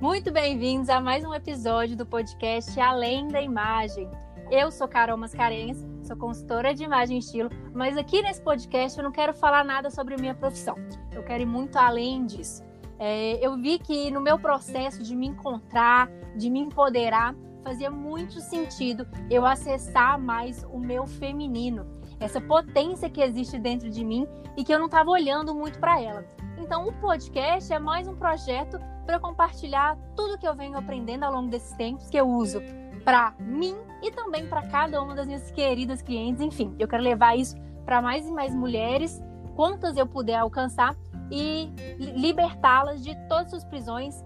Muito 0.00 0.32
bem-vindos 0.32 0.88
a 0.88 0.98
mais 0.98 1.26
um 1.26 1.34
episódio 1.34 1.94
do 1.94 2.06
podcast 2.06 2.80
Além 2.80 3.28
da 3.28 3.42
Imagem. 3.42 4.10
Eu 4.50 4.70
sou 4.70 4.88
Carol 4.88 5.18
Mascarenhas, 5.18 5.86
sou 6.02 6.16
consultora 6.16 6.74
de 6.74 6.82
imagem 6.82 7.18
e 7.18 7.20
estilo, 7.20 7.50
mas 7.74 7.98
aqui 7.98 8.22
nesse 8.22 8.40
podcast 8.40 8.96
eu 8.96 9.04
não 9.04 9.12
quero 9.12 9.34
falar 9.34 9.62
nada 9.62 9.90
sobre 9.90 10.16
minha 10.16 10.34
profissão. 10.34 10.74
Eu 11.12 11.22
quero 11.22 11.42
ir 11.42 11.46
muito 11.46 11.76
além 11.76 12.24
disso. 12.24 12.64
É, 12.98 13.38
eu 13.46 13.60
vi 13.60 13.78
que 13.78 14.10
no 14.10 14.22
meu 14.22 14.38
processo 14.38 15.02
de 15.02 15.14
me 15.14 15.26
encontrar, 15.26 16.08
de 16.34 16.48
me 16.48 16.60
empoderar, 16.60 17.34
fazia 17.62 17.90
muito 17.90 18.40
sentido 18.40 19.06
eu 19.30 19.44
acessar 19.44 20.18
mais 20.18 20.64
o 20.72 20.78
meu 20.78 21.06
feminino, 21.06 21.86
essa 22.18 22.40
potência 22.40 23.10
que 23.10 23.20
existe 23.20 23.58
dentro 23.58 23.90
de 23.90 24.02
mim 24.02 24.26
e 24.56 24.64
que 24.64 24.72
eu 24.72 24.78
não 24.78 24.86
estava 24.86 25.10
olhando 25.10 25.54
muito 25.54 25.78
para 25.78 26.00
ela. 26.00 26.24
Então, 26.70 26.86
o 26.86 26.92
podcast 26.92 27.72
é 27.72 27.80
mais 27.80 28.06
um 28.06 28.14
projeto 28.14 28.78
para 29.04 29.18
compartilhar 29.18 29.98
tudo 30.14 30.38
que 30.38 30.46
eu 30.46 30.54
venho 30.54 30.78
aprendendo 30.78 31.24
ao 31.24 31.32
longo 31.32 31.50
desses 31.50 31.72
tempos 31.76 32.08
que 32.08 32.16
eu 32.16 32.28
uso 32.28 32.62
para 33.04 33.34
mim 33.40 33.74
e 34.00 34.12
também 34.12 34.46
para 34.46 34.62
cada 34.68 35.02
uma 35.02 35.12
das 35.12 35.26
minhas 35.26 35.50
queridas 35.50 36.00
clientes. 36.00 36.40
Enfim, 36.40 36.72
eu 36.78 36.86
quero 36.86 37.02
levar 37.02 37.36
isso 37.36 37.56
para 37.84 38.00
mais 38.00 38.24
e 38.24 38.30
mais 38.30 38.54
mulheres, 38.54 39.20
quantas 39.56 39.96
eu 39.96 40.06
puder 40.06 40.36
alcançar 40.36 40.94
e 41.28 41.72
libertá-las 41.98 43.02
de 43.02 43.16
todas 43.28 43.52
as 43.52 43.64
prisões, 43.64 44.24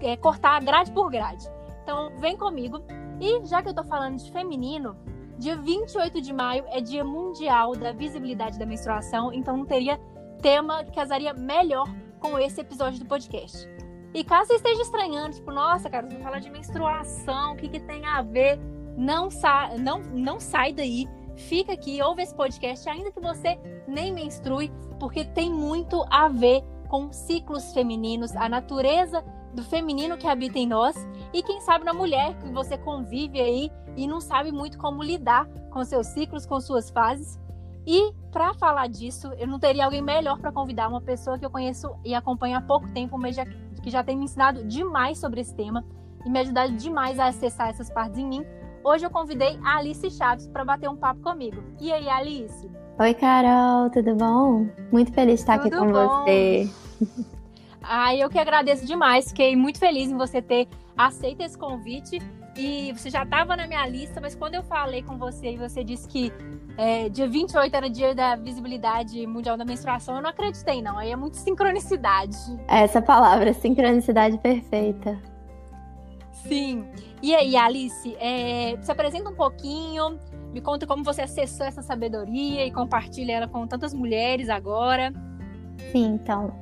é, 0.00 0.16
cortar 0.16 0.64
grade 0.64 0.90
por 0.90 1.10
grade. 1.10 1.46
Então, 1.82 2.16
vem 2.16 2.34
comigo. 2.34 2.80
E 3.20 3.44
já 3.44 3.60
que 3.60 3.68
eu 3.68 3.72
estou 3.72 3.84
falando 3.84 4.16
de 4.16 4.32
feminino, 4.32 4.96
dia 5.36 5.54
28 5.54 6.18
de 6.22 6.32
maio 6.32 6.64
é 6.68 6.80
Dia 6.80 7.04
Mundial 7.04 7.76
da 7.76 7.92
Visibilidade 7.92 8.58
da 8.58 8.64
Menstruação, 8.64 9.34
então 9.34 9.54
não 9.54 9.66
teria 9.66 10.00
tema 10.38 10.84
que 10.84 10.92
casaria 10.92 11.32
melhor 11.34 11.86
com 12.18 12.38
esse 12.38 12.60
episódio 12.60 12.98
do 12.98 13.06
podcast. 13.06 13.68
E 14.14 14.24
caso 14.24 14.48
você 14.48 14.54
esteja 14.54 14.82
estranhando, 14.82 15.36
tipo, 15.36 15.50
nossa, 15.52 15.90
cara, 15.90 16.08
você 16.08 16.14
vai 16.14 16.22
falar 16.22 16.38
de 16.38 16.50
menstruação, 16.50 17.52
o 17.52 17.56
que, 17.56 17.68
que 17.68 17.80
tem 17.80 18.04
a 18.06 18.22
ver? 18.22 18.58
Não, 18.96 19.30
sa 19.30 19.76
não, 19.78 20.00
não 20.00 20.40
sai 20.40 20.72
daí, 20.72 21.06
fica 21.36 21.72
aqui, 21.72 22.02
ouve 22.02 22.22
esse 22.22 22.34
podcast, 22.34 22.88
ainda 22.88 23.12
que 23.12 23.20
você 23.20 23.58
nem 23.86 24.12
menstrue, 24.12 24.72
porque 24.98 25.24
tem 25.24 25.52
muito 25.52 26.04
a 26.10 26.28
ver 26.28 26.64
com 26.88 27.12
ciclos 27.12 27.72
femininos, 27.72 28.34
a 28.34 28.48
natureza 28.48 29.22
do 29.52 29.62
feminino 29.62 30.16
que 30.16 30.26
habita 30.26 30.58
em 30.58 30.66
nós 30.66 30.96
e 31.32 31.42
quem 31.42 31.60
sabe 31.60 31.84
na 31.84 31.92
mulher 31.92 32.36
que 32.38 32.48
você 32.50 32.76
convive 32.78 33.40
aí 33.40 33.70
e 33.96 34.06
não 34.06 34.20
sabe 34.20 34.50
muito 34.50 34.78
como 34.78 35.02
lidar 35.02 35.46
com 35.70 35.84
seus 35.84 36.06
ciclos, 36.08 36.46
com 36.46 36.60
suas 36.60 36.90
fases. 36.90 37.38
E 37.90 38.12
para 38.30 38.52
falar 38.52 38.86
disso, 38.86 39.32
eu 39.38 39.46
não 39.46 39.58
teria 39.58 39.86
alguém 39.86 40.02
melhor 40.02 40.38
para 40.38 40.52
convidar 40.52 40.88
uma 40.88 41.00
pessoa 41.00 41.38
que 41.38 41.46
eu 41.46 41.48
conheço 41.48 41.90
e 42.04 42.14
acompanho 42.14 42.58
há 42.58 42.60
pouco 42.60 42.86
tempo, 42.90 43.16
mas 43.16 43.34
já 43.34 43.46
que 43.82 43.88
já 43.88 44.04
tem 44.04 44.14
me 44.14 44.26
ensinado 44.26 44.62
demais 44.64 45.16
sobre 45.16 45.40
esse 45.40 45.54
tema 45.54 45.82
e 46.22 46.28
me 46.28 46.38
ajudado 46.38 46.74
demais 46.74 47.18
a 47.18 47.28
acessar 47.28 47.70
essas 47.70 47.88
partes 47.88 48.18
em 48.18 48.26
mim. 48.26 48.44
Hoje 48.84 49.06
eu 49.06 49.10
convidei 49.10 49.58
a 49.64 49.78
Alice 49.78 50.10
Chaves 50.10 50.46
para 50.48 50.66
bater 50.66 50.90
um 50.90 50.96
papo 50.96 51.22
comigo. 51.22 51.64
E 51.80 51.90
aí, 51.90 52.06
Alice? 52.10 52.70
Oi, 52.98 53.14
Carol, 53.14 53.88
tudo 53.88 54.14
bom? 54.14 54.66
Muito 54.92 55.10
feliz 55.14 55.36
de 55.36 55.40
estar 55.40 55.58
tudo 55.58 55.68
aqui 55.68 55.78
com 55.78 55.90
bom. 55.90 56.24
você. 56.24 56.70
Ai, 57.82 58.22
eu 58.22 58.28
que 58.28 58.38
agradeço 58.38 58.84
demais. 58.84 59.28
Fiquei 59.28 59.56
muito 59.56 59.78
feliz 59.78 60.10
em 60.10 60.16
você 60.18 60.42
ter 60.42 60.68
aceito 60.94 61.40
esse 61.40 61.56
convite. 61.56 62.18
E 62.58 62.92
você 62.92 63.08
já 63.08 63.22
estava 63.22 63.56
na 63.56 63.68
minha 63.68 63.86
lista, 63.86 64.20
mas 64.20 64.34
quando 64.34 64.56
eu 64.56 64.64
falei 64.64 65.00
com 65.00 65.16
você 65.16 65.52
e 65.52 65.56
você 65.56 65.84
disse 65.84 66.08
que 66.08 66.32
é, 66.76 67.08
dia 67.08 67.28
28 67.28 67.72
era 67.72 67.88
dia 67.88 68.16
da 68.16 68.34
visibilidade 68.34 69.24
mundial 69.28 69.56
da 69.56 69.64
menstruação, 69.64 70.16
eu 70.16 70.22
não 70.22 70.30
acreditei, 70.30 70.82
não. 70.82 70.98
Aí 70.98 71.12
é 71.12 71.16
muito 71.16 71.36
sincronicidade. 71.36 72.36
Essa 72.66 73.00
palavra, 73.00 73.52
sincronicidade 73.54 74.38
perfeita. 74.38 75.16
Sim. 76.32 76.84
E 77.22 77.32
aí, 77.32 77.56
Alice, 77.56 78.16
é, 78.18 78.76
se 78.80 78.90
apresenta 78.90 79.30
um 79.30 79.34
pouquinho, 79.34 80.18
me 80.52 80.60
conta 80.60 80.84
como 80.84 81.04
você 81.04 81.22
acessou 81.22 81.64
essa 81.64 81.82
sabedoria 81.82 82.66
e 82.66 82.72
compartilha 82.72 83.34
ela 83.34 83.46
com 83.46 83.68
tantas 83.68 83.94
mulheres 83.94 84.48
agora. 84.48 85.12
Sim, 85.92 86.14
então. 86.14 86.52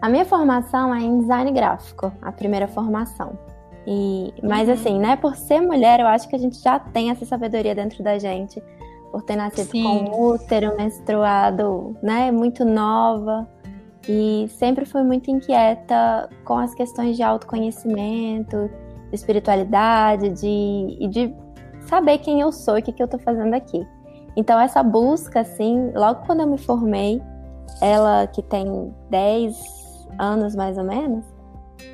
A 0.00 0.08
minha 0.08 0.24
formação 0.24 0.94
é 0.94 1.00
em 1.00 1.18
design 1.18 1.50
gráfico, 1.50 2.12
a 2.22 2.30
primeira 2.30 2.68
formação. 2.68 3.36
E, 3.86 4.32
mas 4.42 4.68
uhum. 4.68 4.74
assim, 4.74 4.98
né, 4.98 5.16
por 5.16 5.36
ser 5.36 5.60
mulher, 5.60 6.00
eu 6.00 6.06
acho 6.06 6.28
que 6.28 6.34
a 6.34 6.38
gente 6.38 6.58
já 6.62 6.78
tem 6.78 7.10
essa 7.10 7.24
sabedoria 7.24 7.74
dentro 7.74 8.02
da 8.02 8.18
gente 8.18 8.62
por 9.10 9.22
ter 9.22 9.36
nascido 9.36 9.70
Sim. 9.70 9.82
com 9.82 10.32
útero 10.32 10.76
menstruado, 10.76 11.96
né, 12.02 12.30
muito 12.32 12.64
nova. 12.64 13.48
E 14.08 14.46
sempre 14.48 14.84
fui 14.84 15.02
muito 15.02 15.30
inquieta 15.30 16.28
com 16.44 16.58
as 16.58 16.74
questões 16.74 17.16
de 17.16 17.22
autoconhecimento, 17.22 18.70
de 19.08 19.14
espiritualidade, 19.14 20.30
de, 20.30 20.96
e 21.00 21.08
de 21.08 21.34
saber 21.86 22.18
quem 22.18 22.40
eu 22.40 22.52
sou 22.52 22.76
e 22.76 22.80
o 22.80 22.82
que, 22.82 22.92
que 22.92 23.02
eu 23.02 23.08
tô 23.08 23.18
fazendo 23.18 23.54
aqui. 23.54 23.86
Então, 24.36 24.58
essa 24.58 24.82
busca, 24.82 25.40
assim, 25.40 25.92
logo 25.94 26.26
quando 26.26 26.40
eu 26.40 26.46
me 26.46 26.58
formei, 26.58 27.22
ela 27.80 28.26
que 28.26 28.42
tem 28.42 28.92
10 29.10 30.08
anos 30.18 30.54
mais 30.54 30.76
ou 30.76 30.84
menos, 30.84 31.24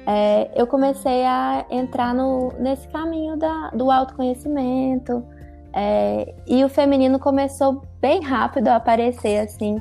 é, 0.07 0.51
eu 0.55 0.67
comecei 0.67 1.25
a 1.25 1.65
entrar 1.71 2.15
no, 2.15 2.53
nesse 2.59 2.89
caminho 2.89 3.37
da, 3.37 3.71
do 3.71 3.91
autoconhecimento, 3.91 5.25
é, 5.73 6.35
e 6.47 6.65
o 6.65 6.69
feminino 6.69 7.19
começou 7.19 7.83
bem 8.01 8.23
rápido 8.23 8.69
a 8.69 8.77
aparecer 8.77 9.39
assim 9.39 9.81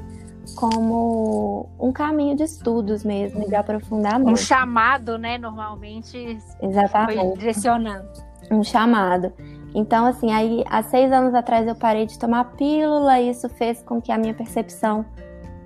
como 0.55 1.69
um 1.79 1.91
caminho 1.91 2.35
de 2.35 2.43
estudos 2.43 3.03
mesmo, 3.03 3.47
de 3.47 3.55
aprofundamento. 3.55 4.29
Um 4.29 4.35
chamado, 4.35 5.17
né? 5.17 5.37
Normalmente 5.37 6.37
Exatamente. 6.61 7.19
foi 7.19 7.37
direcionando. 7.37 8.07
Um 8.51 8.63
chamado. 8.63 9.31
Então, 9.75 10.05
assim, 10.07 10.31
aí 10.31 10.63
há 10.67 10.81
seis 10.81 11.11
anos 11.11 11.33
atrás 11.35 11.67
eu 11.67 11.75
parei 11.75 12.05
de 12.05 12.17
tomar 12.17 12.43
pílula 12.55 13.19
e 13.19 13.29
isso 13.29 13.47
fez 13.49 13.83
com 13.83 14.01
que 14.01 14.11
a 14.11 14.17
minha 14.17 14.33
percepção 14.33 15.05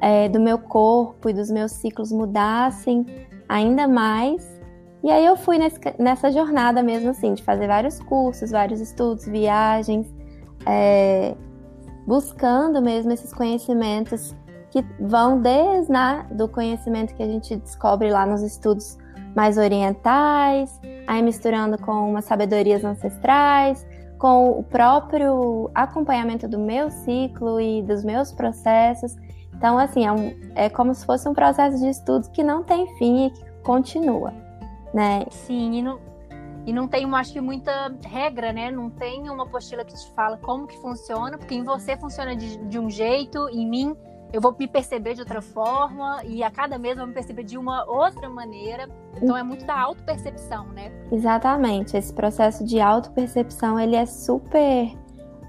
é, 0.02 0.28
do 0.28 0.40
meu 0.40 0.58
corpo 0.58 1.30
e 1.30 1.34
dos 1.34 1.50
meus 1.50 1.72
ciclos 1.72 2.12
mudassem 2.12 3.06
ainda 3.48 3.88
mais. 3.88 4.48
E 5.04 5.12
aí 5.12 5.26
eu 5.26 5.36
fui 5.36 5.58
nesse, 5.58 5.80
nessa 6.00 6.32
jornada 6.32 6.82
mesmo, 6.82 7.10
assim, 7.10 7.34
de 7.34 7.44
fazer 7.44 7.68
vários 7.68 8.00
cursos, 8.00 8.52
vários 8.52 8.80
estudos, 8.80 9.26
viagens, 9.26 10.08
é, 10.66 11.36
buscando 12.08 12.82
mesmo 12.82 13.12
esses 13.12 13.34
conhecimentos 13.34 14.36
que 14.72 14.84
vão 15.00 15.40
desde 15.40 15.92
né, 15.92 16.26
do 16.32 16.48
conhecimento 16.48 17.14
que 17.14 17.22
a 17.22 17.28
gente 17.28 17.56
descobre 17.58 18.10
lá 18.10 18.26
nos 18.26 18.42
estudos 18.42 18.98
mais 19.36 19.58
orientais, 19.58 20.80
aí 21.06 21.22
misturando 21.22 21.78
com 21.78 22.10
umas 22.10 22.26
sabedorias 22.26 22.84
ancestrais, 22.84 23.86
com 24.18 24.52
o 24.52 24.64
próprio 24.64 25.70
acompanhamento 25.76 26.48
do 26.48 26.58
meu 26.58 26.90
ciclo 26.90 27.60
e 27.60 27.82
dos 27.84 28.04
meus 28.04 28.32
processos. 28.32 29.16
Então, 29.64 29.78
assim, 29.78 30.06
é, 30.06 30.12
um, 30.12 30.36
é 30.56 30.70
como 30.70 30.94
se 30.94 31.06
fosse 31.06 31.30
um 31.30 31.34
processo 31.34 31.80
de 31.80 31.88
estudos 31.88 32.28
que 32.28 32.44
não 32.44 32.64
tem 32.64 32.86
fim 32.98 33.28
e 33.28 33.30
que 33.30 33.46
continua 33.64 34.34
né? 34.94 35.26
Sim, 35.32 35.74
e 35.74 35.82
não, 35.82 36.00
e 36.66 36.74
não 36.74 36.86
tem, 36.86 37.06
acho 37.16 37.32
que, 37.34 37.40
muita 37.42 37.94
regra, 38.06 38.54
né? 38.54 38.70
Não 38.70 38.90
tem 38.90 39.30
uma 39.30 39.44
apostila 39.44 39.84
que 39.84 39.94
te 39.94 40.12
fala 40.14 40.38
como 40.38 40.68
que 40.68 40.78
funciona, 40.78 41.38
porque 41.38 41.56
em 41.56 41.64
você 41.64 41.98
funciona 41.98 42.36
de, 42.36 42.58
de 42.58 42.78
um 42.78 42.90
jeito, 42.90 43.50
em 43.50 43.68
mim 43.68 43.96
eu 44.32 44.42
vou 44.42 44.56
me 44.58 44.68
perceber 44.68 45.14
de 45.14 45.22
outra 45.22 45.42
forma, 45.42 46.24
e 46.26 46.44
a 46.44 46.50
cada 46.50 46.78
mês 46.78 46.98
eu 46.98 47.02
vou 47.02 47.08
me 47.08 47.14
perceber 47.14 47.44
de 47.44 47.58
uma 47.58 47.86
outra 47.86 48.28
maneira. 48.30 48.90
Então 49.16 49.38
é 49.38 49.44
muito 49.44 49.64
da 49.66 49.80
autopercepção, 49.80 50.68
né? 50.68 50.92
Exatamente. 51.12 51.96
Esse 51.96 52.12
processo 52.12 52.66
de 52.66 52.80
autopercepção, 52.82 53.80
ele 53.80 53.96
é 53.96 54.06
super 54.08 54.92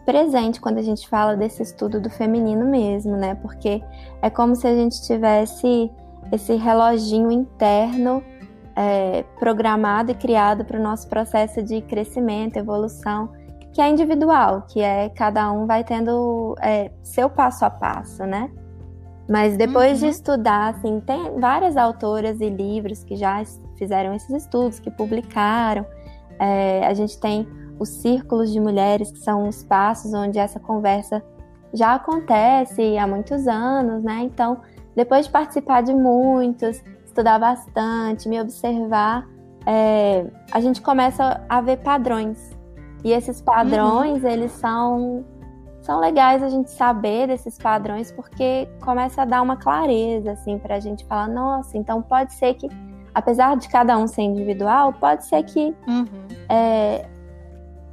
presente 0.05 0.61
quando 0.61 0.79
a 0.79 0.83
gente 0.83 1.09
fala 1.09 1.37
desse 1.37 1.63
estudo 1.63 2.01
do 2.01 2.11
feminino 2.11 2.65
mesmo, 2.67 3.17
né? 3.17 3.35
Porque 3.37 3.83
é 4.23 4.31
como 4.31 4.55
se 4.55 4.67
a 4.67 4.75
gente 4.75 5.03
tivesse 5.03 5.91
esse 6.33 6.55
reloginho 6.55 7.31
interno 7.31 8.23
é, 8.77 9.25
programado 9.39 10.11
e 10.11 10.15
criado 10.15 10.65
para 10.65 10.79
o 10.79 10.83
nosso 10.83 11.09
processo 11.09 11.62
de 11.62 11.81
crescimento, 11.83 12.56
evolução, 12.56 13.31
que 13.73 13.81
é 13.81 13.89
individual, 13.89 14.62
que 14.62 14.81
é 14.81 15.09
cada 15.09 15.51
um 15.53 15.67
vai 15.67 15.83
tendo 15.85 16.55
é, 16.61 16.91
seu 17.03 17.29
passo 17.29 17.65
a 17.65 17.71
passo, 17.71 18.25
né? 18.25 18.50
Mas 19.29 19.57
depois 19.57 20.03
uhum. 20.03 20.09
de 20.09 20.15
estudar, 20.15 20.75
assim, 20.75 21.00
tem 21.00 21.41
várias 21.41 21.77
autoras 21.77 22.41
e 22.41 22.50
livros 22.50 23.03
que 23.03 23.17
já 23.17 23.43
fizeram 23.77 24.15
esses 24.15 24.31
estudos, 24.31 24.79
que 24.79 24.91
publicaram. 24.91 25.87
É, 26.39 26.87
a 26.87 26.93
gente 26.93 27.19
tem 27.19 27.49
os 27.79 27.88
círculos 27.88 28.53
de 28.53 28.61
mulheres, 28.61 29.11
que 29.11 29.19
são 29.19 29.49
os 29.49 29.59
espaços 29.59 30.12
onde 30.15 30.38
essa 30.38 30.61
conversa 30.61 31.23
já 31.73 31.94
acontece 31.94 32.97
há 32.97 33.06
muitos 33.06 33.49
anos, 33.49 34.03
né? 34.03 34.21
Então, 34.23 34.61
depois 34.94 35.26
de 35.26 35.32
participar 35.32 35.82
de 35.82 35.93
muitos, 35.93 36.82
estudar 37.05 37.38
bastante, 37.38 38.29
me 38.29 38.41
observar, 38.41 39.26
é, 39.67 40.26
a 40.53 40.61
gente 40.61 40.81
começa 40.81 41.44
a 41.49 41.61
ver 41.61 41.79
padrões. 41.79 42.56
E 43.03 43.12
esses 43.12 43.41
padrões, 43.41 44.23
uhum. 44.23 44.31
eles 44.31 44.53
são, 44.53 45.25
são 45.82 46.00
legais 46.00 46.43
a 46.43 46.49
gente 46.49 46.71
saber 46.71 47.26
desses 47.26 47.59
padrões, 47.59 48.12
porque 48.12 48.69
começa 48.81 49.23
a 49.23 49.25
dar 49.25 49.43
uma 49.43 49.56
clareza, 49.56 50.32
assim, 50.32 50.59
pra 50.59 50.79
gente 50.79 51.05
falar, 51.06 51.29
nossa, 51.29 51.76
então 51.76 52.00
pode 52.00 52.32
ser 52.35 52.55
que 52.55 52.69
apesar 53.15 53.56
de 53.56 53.69
cada 53.69 53.97
um 53.97 54.06
ser 54.06 54.23
individual, 54.23 54.93
pode 54.93 55.25
ser 55.25 55.43
que 55.44 55.75
Uhum. 55.87 56.06
é, 56.49 57.06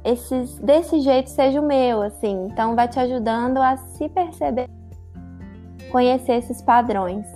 esses, 0.04 0.58
desse 0.58 1.00
jeito 1.00 1.30
seja 1.30 1.60
o 1.60 1.66
meu, 1.66 2.02
assim. 2.02 2.46
Então 2.50 2.74
vai 2.74 2.88
te 2.88 2.98
ajudando 2.98 3.58
a 3.58 3.76
se 3.76 4.08
perceber, 4.08 4.68
conhecer 5.90 6.34
esses 6.34 6.60
padrões. 6.60 7.26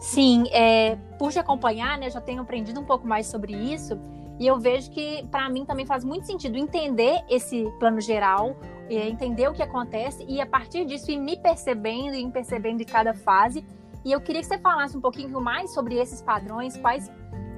Sim, 0.00 0.44
é, 0.50 0.96
por 1.18 1.30
te 1.30 1.38
acompanhar, 1.38 1.96
né, 1.96 2.06
eu 2.06 2.10
já 2.10 2.20
tenho 2.20 2.42
aprendido 2.42 2.80
um 2.80 2.84
pouco 2.84 3.06
mais 3.06 3.26
sobre 3.26 3.52
isso 3.54 3.98
e 4.38 4.46
eu 4.46 4.58
vejo 4.58 4.90
que 4.90 5.24
para 5.30 5.48
mim 5.48 5.64
também 5.64 5.86
faz 5.86 6.02
muito 6.02 6.26
sentido 6.26 6.58
entender 6.58 7.22
esse 7.30 7.70
plano 7.78 8.00
geral, 8.00 8.56
é, 8.90 9.08
entender 9.08 9.48
o 9.48 9.52
que 9.52 9.62
acontece 9.62 10.24
e 10.28 10.40
a 10.40 10.46
partir 10.46 10.84
disso 10.84 11.12
ir 11.12 11.18
me 11.18 11.36
percebendo 11.36 12.16
e 12.16 12.28
percebendo 12.32 12.82
em 12.82 12.84
cada 12.84 13.14
fase. 13.14 13.64
E 14.04 14.10
eu 14.10 14.20
queria 14.20 14.40
que 14.40 14.48
você 14.48 14.58
falasse 14.58 14.96
um 14.96 15.00
pouquinho 15.00 15.40
mais 15.40 15.72
sobre 15.72 15.94
esses 15.94 16.20
padrões, 16.20 16.76
quais 16.76 17.08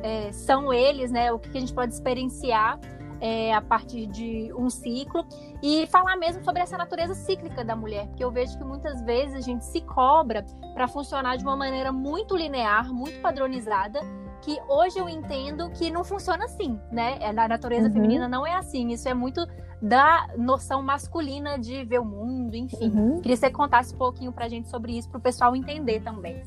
é, 0.02 0.30
são 0.30 0.70
eles, 0.70 1.10
né, 1.10 1.32
o 1.32 1.38
que 1.38 1.56
a 1.56 1.60
gente 1.60 1.72
pode 1.72 1.94
experienciar 1.94 2.78
é, 3.24 3.54
a 3.54 3.62
partir 3.62 4.06
de 4.06 4.52
um 4.54 4.68
ciclo 4.68 5.24
e 5.62 5.86
falar 5.86 6.14
mesmo 6.16 6.44
sobre 6.44 6.60
essa 6.60 6.76
natureza 6.76 7.14
cíclica 7.14 7.64
da 7.64 7.74
mulher, 7.74 8.06
porque 8.08 8.22
eu 8.22 8.30
vejo 8.30 8.58
que 8.58 8.64
muitas 8.64 9.00
vezes 9.00 9.34
a 9.34 9.40
gente 9.40 9.64
se 9.64 9.80
cobra 9.80 10.44
para 10.74 10.86
funcionar 10.86 11.36
de 11.38 11.42
uma 11.42 11.56
maneira 11.56 11.90
muito 11.90 12.36
linear, 12.36 12.92
muito 12.92 13.18
padronizada, 13.22 14.00
que 14.42 14.60
hoje 14.68 14.98
eu 14.98 15.08
entendo 15.08 15.70
que 15.70 15.90
não 15.90 16.04
funciona 16.04 16.44
assim, 16.44 16.78
né? 16.92 17.18
A 17.26 17.48
natureza 17.48 17.86
Uhum. 17.86 17.94
feminina 17.94 18.28
não 18.28 18.46
é 18.46 18.52
assim, 18.56 18.88
isso 18.92 19.08
é 19.08 19.14
muito 19.14 19.40
da 19.80 20.26
noção 20.36 20.82
masculina 20.82 21.58
de 21.58 21.82
ver 21.84 22.00
o 22.00 22.04
mundo, 22.04 22.54
enfim. 22.54 22.90
Uhum. 22.90 23.20
Queria 23.22 23.36
que 23.36 23.36
você 23.38 23.50
contasse 23.50 23.94
um 23.94 23.98
pouquinho 23.98 24.32
pra 24.32 24.48
gente 24.50 24.68
sobre 24.68 24.98
isso, 24.98 25.08
pro 25.08 25.18
pessoal 25.18 25.56
entender 25.56 26.00
também. 26.02 26.42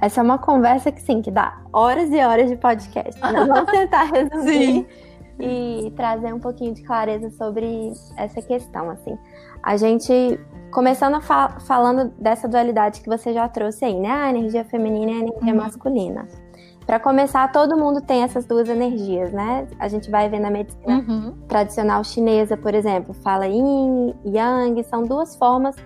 Essa 0.00 0.20
é 0.20 0.22
uma 0.24 0.38
conversa 0.38 0.92
que 0.92 1.00
sim, 1.00 1.22
que 1.22 1.30
dá 1.30 1.58
horas 1.72 2.10
e 2.10 2.22
horas 2.22 2.50
de 2.50 2.56
podcast. 2.56 3.18
Nós 3.20 3.48
vamos 3.48 3.70
tentar 3.72 4.04
resumir 4.04 4.86
e 5.40 5.90
trazer 5.96 6.32
um 6.34 6.40
pouquinho 6.40 6.74
de 6.74 6.82
clareza 6.82 7.30
sobre 7.30 7.92
essa 8.16 8.40
questão, 8.42 8.90
assim. 8.90 9.16
A 9.62 9.76
gente 9.76 10.38
começando 10.70 11.20
falando 11.20 12.12
dessa 12.18 12.46
dualidade 12.48 13.00
que 13.00 13.08
você 13.08 13.32
já 13.32 13.48
trouxe 13.48 13.84
aí, 13.84 13.98
né? 13.98 14.10
A 14.10 14.30
energia 14.30 14.64
feminina 14.64 15.10
e 15.10 15.14
a 15.14 15.18
energia 15.18 15.52
Uhum. 15.54 15.56
masculina. 15.60 16.28
Para 16.86 16.98
começar, 16.98 17.50
todo 17.52 17.76
mundo 17.76 18.00
tem 18.00 18.22
essas 18.22 18.46
duas 18.46 18.68
energias, 18.68 19.30
né? 19.32 19.66
A 19.78 19.88
gente 19.88 20.10
vai 20.10 20.28
ver 20.28 20.40
na 20.40 20.50
medicina 20.50 21.04
Uhum. 21.06 21.34
tradicional 21.46 22.02
chinesa, 22.02 22.56
por 22.56 22.74
exemplo, 22.74 23.12
fala 23.14 23.46
yin, 23.46 24.14
yang, 24.24 24.82
são 24.84 25.02
duas 25.02 25.36
formas 25.36 25.76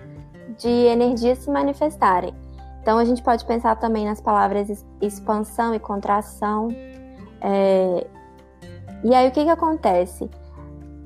de 0.57 0.69
energias 0.69 1.39
se 1.39 1.49
manifestarem. 1.51 2.33
Então 2.81 2.97
a 2.97 3.05
gente 3.05 3.21
pode 3.23 3.43
pensar 3.45 3.75
também 3.77 4.05
nas 4.05 4.21
palavras 4.21 4.85
expansão 5.01 5.73
e 5.73 5.79
contração. 5.79 6.67
É, 7.41 8.07
E 9.03 9.13
aí 9.13 9.27
o 9.27 9.31
que, 9.31 9.43
que 9.43 9.49
acontece? 9.49 10.29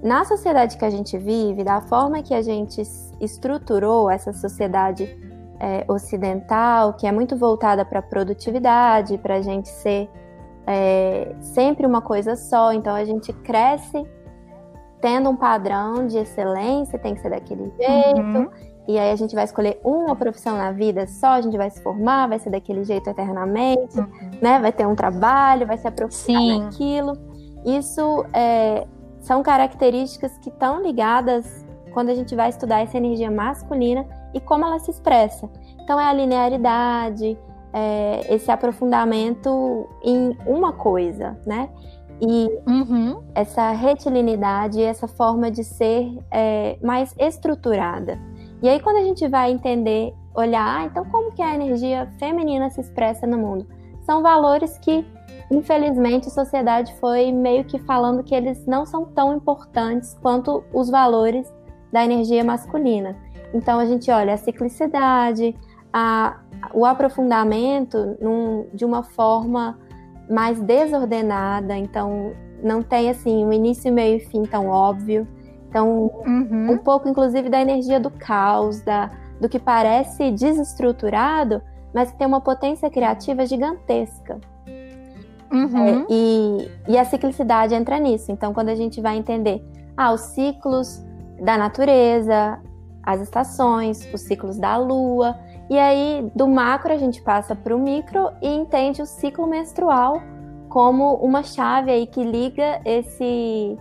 Na 0.04 0.24
sociedade 0.24 0.78
que 0.78 0.86
a 0.86 0.90
gente 0.90 1.18
vive, 1.18 1.64
da 1.64 1.82
forma 1.82 2.22
que 2.22 2.34
a 2.34 2.42
gente 2.42 2.82
estruturou 3.20 4.10
essa 4.10 4.32
sociedade 4.32 5.06
é, 5.60 5.84
ocidental, 5.88 6.94
que 6.94 7.08
é 7.08 7.12
muito 7.12 7.36
voltada 7.36 7.84
para 7.84 8.00
a 8.00 8.02
produtividade, 8.02 9.18
para 9.18 9.36
a 9.36 9.42
gente 9.42 9.68
ser 9.70 10.10
é, 10.68 11.36
sempre 11.42 11.88
uma 11.88 12.02
coisa 12.02 12.36
só, 12.36 12.72
então 12.74 12.94
a 12.94 13.04
gente 13.04 13.34
cresce 13.34 14.06
tendo 15.02 15.30
um 15.30 15.36
padrão 15.36 16.06
de 16.06 16.18
excelência, 16.18 17.00
tem 17.00 17.16
que 17.16 17.22
ser 17.22 17.30
daquele 17.30 17.72
jeito. 17.80 18.20
Uhum. 18.20 18.50
E 18.88 18.98
aí 18.98 19.12
a 19.12 19.16
gente 19.16 19.36
vai 19.36 19.44
escolher 19.44 19.80
uma 19.84 20.16
profissão 20.16 20.58
na 20.58 20.72
vida 20.72 21.06
só, 21.08 21.32
a 21.32 21.42
gente 21.42 21.58
vai 21.58 21.70
se 21.70 21.82
formar, 21.82 22.28
vai 22.28 22.40
ser 22.40 22.50
daquele 22.50 22.84
jeito 22.84 23.10
eternamente, 23.10 24.00
Uhum. 24.00 24.32
né? 24.42 24.60
Vai 24.60 24.72
ter 24.72 24.88
um 24.88 24.96
trabalho, 24.96 25.68
vai 25.68 25.78
se 25.78 25.88
aprofundar 25.88 26.42
Sim. 26.42 26.64
naquilo. 26.64 27.14
Isso 27.66 28.26
é, 28.34 28.88
são 29.20 29.44
características 29.44 30.38
que 30.38 30.50
estão 30.50 30.82
ligadas 30.82 31.66
quando 31.94 32.10
a 32.10 32.16
gente 32.16 32.36
vai 32.36 32.50
estudar 32.50 32.82
essa 32.82 32.98
energia 32.98 33.32
masculina 33.32 34.06
e 34.34 34.40
como 34.40 34.66
ela 34.66 34.80
se 34.80 34.92
expressa. 34.92 35.50
Então 35.82 36.00
é 36.00 36.06
a 36.06 36.14
linearidade, 36.14 37.38
é 37.74 38.22
esse 38.34 38.52
aprofundamento 38.52 39.88
em 40.04 40.38
uma 40.46 40.74
coisa, 40.74 41.40
né? 41.46 41.70
E 42.20 42.50
Uhum. 42.68 43.22
essa 43.36 43.72
retilinidade, 43.72 44.82
essa 44.82 45.08
forma 45.08 45.52
de 45.52 45.64
ser 45.64 46.18
é, 46.32 46.78
mais 46.82 47.14
estruturada. 47.18 48.20
E 48.62 48.68
aí, 48.68 48.80
quando 48.80 48.98
a 48.98 49.04
gente 49.04 49.28
vai 49.28 49.52
entender, 49.52 50.16
olhar, 50.34 50.80
ah, 50.80 50.86
então 50.86 51.06
como 51.06 51.32
que 51.32 51.44
a 51.44 51.54
energia 51.54 52.08
feminina 52.18 52.72
se 52.72 52.82
expressa 52.82 53.28
no 53.28 53.38
mundo? 53.38 53.68
São 54.02 54.24
valores 54.24 54.80
que, 54.80 55.06
infelizmente, 55.52 56.28
a 56.28 56.32
sociedade 56.32 56.94
foi 56.96 57.32
meio 57.32 57.64
que 57.64 57.80
falando 57.80 58.24
que 58.24 58.36
eles 58.36 58.66
não 58.66 58.86
são 58.86 59.06
tão 59.06 59.36
importantes 59.36 60.18
quanto 60.22 60.64
os 60.74 60.90
valores 60.90 61.52
da 61.92 62.04
energia 62.04 62.44
masculina. 62.44 63.16
Então, 63.54 63.80
a 63.80 63.86
gente 63.86 64.12
olha 64.12 64.34
a 64.34 64.38
ciclicidade, 64.38 65.56
a, 65.94 66.38
o 66.74 66.86
aprofundamento 66.86 68.18
num, 68.20 68.68
de 68.74 68.84
uma 68.84 69.04
forma 69.04 69.78
mais 70.30 70.60
desordenada, 70.62 71.78
então 71.78 72.34
não 72.62 72.82
tem 72.82 73.10
assim 73.10 73.46
um 73.46 73.54
início, 73.54 73.92
meio 73.94 74.18
e 74.18 74.20
fim 74.20 74.44
tão 74.44 74.68
óbvio. 74.68 75.28
Então, 75.70 76.12
Uhum. 76.26 76.72
um 76.72 76.78
pouco 76.78 77.08
inclusive 77.08 77.50
da 77.50 77.62
energia 77.62 78.00
do 78.00 78.10
caos, 78.10 78.82
da, 78.82 79.12
do 79.40 79.48
que 79.48 79.60
parece 79.60 80.32
desestruturado, 80.32 81.62
mas 81.94 82.12
que 82.12 82.18
tem 82.18 82.28
uma 82.28 82.42
potência 82.42 82.90
criativa 82.90 83.46
gigantesca. 83.46 84.40
Uhum. 85.52 85.86
É, 85.86 86.06
e, 86.10 86.72
e 86.90 86.98
a 86.98 87.06
ciclicidade 87.06 87.74
entra 87.74 88.00
nisso. 88.00 88.32
Então, 88.32 88.54
quando 88.54 88.70
a 88.70 88.76
gente 88.76 89.02
vai 89.02 89.18
entender 89.18 89.64
ah, 89.96 90.12
os 90.12 90.22
ciclos 90.22 91.04
da 91.42 91.58
natureza, 91.58 92.60
as 93.04 93.22
estações, 93.22 94.08
os 94.14 94.22
ciclos 94.22 94.58
da 94.58 94.78
lua, 94.78 95.38
e 95.70 95.78
aí 95.78 96.30
do 96.36 96.48
macro 96.48 96.94
a 96.94 96.98
gente 96.98 97.22
passa 97.22 97.56
para 97.56 97.76
o 97.76 97.80
micro 97.80 98.32
e 98.42 98.48
entende 98.48 99.02
o 99.02 99.06
ciclo 99.06 99.48
menstrual 99.48 100.22
como 100.70 101.16
uma 101.16 101.44
chave 101.44 101.92
aí 101.92 102.06
que 102.06 102.24
liga 102.24 102.82
esse 102.86 103.78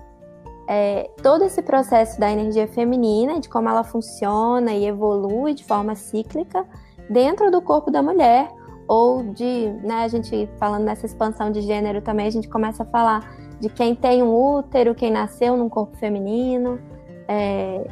é, 0.69 1.11
todo 1.23 1.45
esse 1.45 1.63
processo 1.63 2.19
da 2.19 2.31
energia 2.31 2.67
feminina, 2.67 3.39
de 3.41 3.49
como 3.49 3.69
ela 3.69 3.85
funciona 3.85 4.73
e 4.73 4.87
evolui 4.87 5.55
de 5.55 5.65
forma 5.65 5.95
cíclica 5.95 6.67
dentro 7.09 7.51
do 7.51 7.63
corpo 7.63 7.91
da 7.91 8.03
mulher, 8.03 8.49
ou 8.89 9.23
de, 9.33 9.69
né, 9.83 10.05
a 10.05 10.09
gente 10.09 10.49
falando 10.59 10.85
nessa 10.85 11.07
expansão 11.07 11.51
de 11.51 11.61
gênero 11.61 12.01
também, 12.01 12.27
a 12.27 12.31
gente 12.31 12.49
começa 12.49 12.83
a 12.83 12.87
falar 12.87 13.37
de 13.61 13.69
quem 13.69 13.95
tem 13.95 14.23
um 14.23 14.35
útero, 14.35 14.95
quem 14.95 15.11
nasceu 15.11 15.57
num 15.57 15.69
corpo 15.69 15.97
feminino, 15.97 16.79
é, 17.27 17.87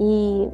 e, 0.00 0.48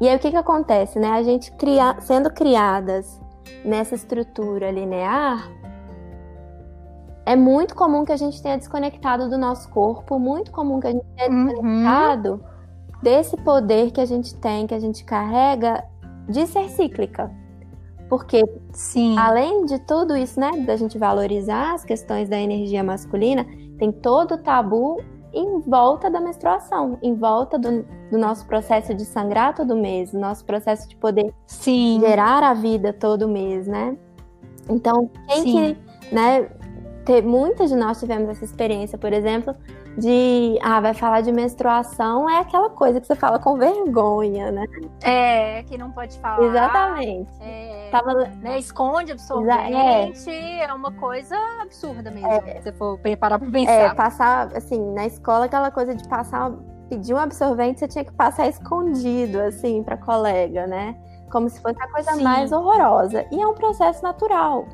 e 0.00 0.08
aí 0.08 0.16
o 0.16 0.18
que 0.18 0.30
que 0.30 0.36
acontece, 0.36 0.98
né? 0.98 1.10
A 1.10 1.22
gente 1.22 1.52
cria, 1.52 1.96
sendo 2.00 2.30
criadas 2.30 3.20
nessa 3.64 3.94
estrutura 3.94 4.70
linear, 4.70 5.50
é 7.26 7.36
muito 7.36 7.74
comum 7.74 8.04
que 8.04 8.12
a 8.12 8.16
gente 8.16 8.40
tenha 8.42 8.56
desconectado 8.56 9.28
do 9.28 9.36
nosso 9.36 9.68
corpo, 9.68 10.18
muito 10.18 10.50
comum 10.50 10.80
que 10.80 10.86
a 10.86 10.92
gente 10.92 11.04
tenha 11.14 11.28
Uhum. 11.28 11.46
desconectado 11.46 12.44
desse 13.02 13.36
poder 13.36 13.90
que 13.90 14.00
a 14.00 14.06
gente 14.06 14.34
tem, 14.36 14.66
que 14.66 14.74
a 14.74 14.78
gente 14.78 15.04
carrega 15.04 15.84
de 16.28 16.46
ser 16.46 16.68
cíclica. 16.70 17.30
Porque 18.08 18.42
Sim. 18.72 19.18
além 19.18 19.66
de 19.66 19.78
tudo 19.80 20.16
isso, 20.16 20.40
né, 20.40 20.50
da 20.64 20.76
gente 20.76 20.96
valorizar 20.96 21.74
as 21.74 21.84
questões 21.84 22.28
da 22.28 22.38
energia 22.38 22.82
masculina, 22.82 23.46
tem 23.78 23.92
todo 23.92 24.34
o 24.34 24.38
tabu 24.38 25.02
em 25.32 25.60
volta 25.60 26.10
da 26.10 26.20
menstruação, 26.20 26.98
em 27.02 27.14
volta 27.14 27.58
do, 27.58 27.84
do 28.10 28.18
nosso 28.18 28.46
processo 28.46 28.94
de 28.94 29.04
sangrar 29.04 29.54
todo 29.54 29.76
mês, 29.76 30.12
do 30.12 30.18
nosso 30.18 30.44
processo 30.44 30.88
de 30.88 30.96
poder 30.96 31.32
Sim. 31.46 32.00
gerar 32.00 32.42
a 32.42 32.54
vida 32.54 32.92
todo 32.92 33.28
mês, 33.28 33.66
né? 33.66 33.96
Então, 34.68 35.10
quem 35.28 35.42
Sim. 35.42 35.52
que, 35.52 36.14
né, 36.14 36.48
ter, 37.04 37.22
muitas 37.22 37.70
de 37.70 37.76
nós 37.76 38.00
tivemos 38.00 38.28
essa 38.28 38.44
experiência, 38.44 38.98
por 38.98 39.12
exemplo, 39.12 39.54
de, 39.98 40.58
ah, 40.62 40.80
vai 40.80 40.94
falar 40.94 41.20
de 41.22 41.32
menstruação, 41.32 42.30
é 42.30 42.38
aquela 42.38 42.70
coisa 42.70 43.00
que 43.00 43.06
você 43.06 43.16
fala 43.16 43.38
com 43.38 43.56
vergonha, 43.56 44.52
né? 44.52 44.64
É, 45.02 45.62
que 45.64 45.76
não 45.76 45.90
pode 45.90 46.18
falar. 46.20 46.44
Exatamente. 46.44 47.30
É, 47.40 47.88
Tava, 47.90 48.14
né, 48.14 48.58
esconde 48.58 49.12
absorvente, 49.12 50.30
é. 50.30 50.72
uma 50.72 50.92
coisa 50.92 51.36
absurda 51.60 52.10
mesmo, 52.10 52.28
se 52.30 52.62
você 52.62 52.72
for 52.72 52.98
preparar 52.98 53.38
pra 53.38 53.48
é, 53.48 53.50
pensar. 53.50 53.94
passar, 53.96 54.56
assim, 54.56 54.80
na 54.92 55.06
escola, 55.06 55.46
aquela 55.46 55.70
coisa 55.70 55.94
de 55.94 56.06
passar, 56.08 56.52
pedir 56.88 57.14
um 57.14 57.18
absorvente, 57.18 57.80
você 57.80 57.88
tinha 57.88 58.04
que 58.04 58.12
passar 58.12 58.46
escondido, 58.46 59.40
assim, 59.40 59.82
pra 59.82 59.96
colega, 59.96 60.66
né? 60.66 60.96
Como 61.30 61.48
se 61.50 61.60
fosse 61.60 61.82
a 61.82 61.90
coisa 61.90 62.12
Sim. 62.12 62.22
mais 62.22 62.52
horrorosa. 62.52 63.26
E 63.30 63.40
é 63.40 63.46
um 63.46 63.54
processo 63.54 64.02
natural. 64.02 64.66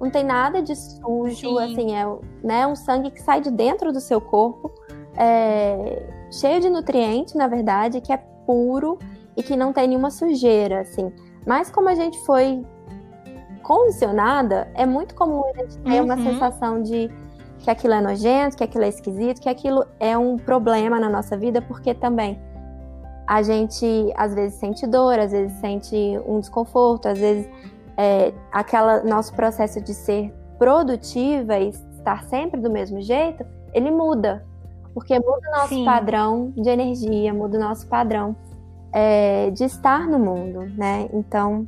Não 0.00 0.10
tem 0.10 0.24
nada 0.24 0.60
de 0.62 0.74
sujo, 0.74 1.34
Sim. 1.34 1.58
assim, 1.58 1.94
é 1.94 2.04
né, 2.42 2.66
um 2.66 2.74
sangue 2.74 3.10
que 3.10 3.22
sai 3.22 3.40
de 3.40 3.50
dentro 3.50 3.92
do 3.92 4.00
seu 4.00 4.20
corpo, 4.20 4.70
é, 5.16 6.02
cheio 6.30 6.60
de 6.60 6.68
nutrientes, 6.68 7.34
na 7.34 7.46
verdade, 7.46 8.00
que 8.00 8.12
é 8.12 8.16
puro 8.46 8.98
e 9.36 9.42
que 9.42 9.56
não 9.56 9.72
tem 9.72 9.88
nenhuma 9.88 10.10
sujeira, 10.10 10.80
assim. 10.80 11.12
Mas 11.46 11.70
como 11.70 11.88
a 11.88 11.94
gente 11.94 12.18
foi 12.24 12.64
condicionada, 13.62 14.68
é 14.74 14.84
muito 14.84 15.14
comum 15.14 15.42
a 15.46 15.62
gente 15.62 15.78
ter 15.78 16.00
uhum. 16.00 16.04
uma 16.04 16.16
sensação 16.16 16.82
de 16.82 17.10
que 17.58 17.70
aquilo 17.70 17.94
é 17.94 18.00
nojento, 18.00 18.56
que 18.56 18.64
aquilo 18.64 18.84
é 18.84 18.88
esquisito, 18.88 19.40
que 19.40 19.48
aquilo 19.48 19.86
é 19.98 20.16
um 20.18 20.36
problema 20.36 21.00
na 21.00 21.08
nossa 21.08 21.36
vida, 21.36 21.62
porque 21.62 21.94
também 21.94 22.38
a 23.26 23.42
gente 23.42 24.12
às 24.16 24.34
vezes 24.34 24.58
sente 24.58 24.86
dor, 24.86 25.18
às 25.18 25.32
vezes 25.32 25.58
sente 25.60 25.96
um 26.26 26.40
desconforto, 26.40 27.08
às 27.08 27.18
vezes 27.18 27.48
é, 27.96 28.32
aquela 28.52 29.02
nosso 29.02 29.34
processo 29.34 29.80
de 29.80 29.94
ser 29.94 30.32
produtiva 30.58 31.58
e 31.58 31.68
estar 31.68 32.24
sempre 32.24 32.60
do 32.60 32.70
mesmo 32.70 33.00
jeito, 33.00 33.44
ele 33.72 33.90
muda, 33.90 34.44
porque 34.92 35.14
muda 35.18 35.48
o 35.48 35.56
nosso 35.56 35.68
Sim. 35.74 35.84
padrão 35.84 36.52
de 36.56 36.68
energia, 36.68 37.32
muda 37.32 37.58
o 37.58 37.60
nosso 37.60 37.86
padrão 37.86 38.36
é, 38.92 39.50
de 39.50 39.64
estar 39.64 40.06
no 40.06 40.18
mundo, 40.18 40.66
né? 40.76 41.08
Então 41.12 41.66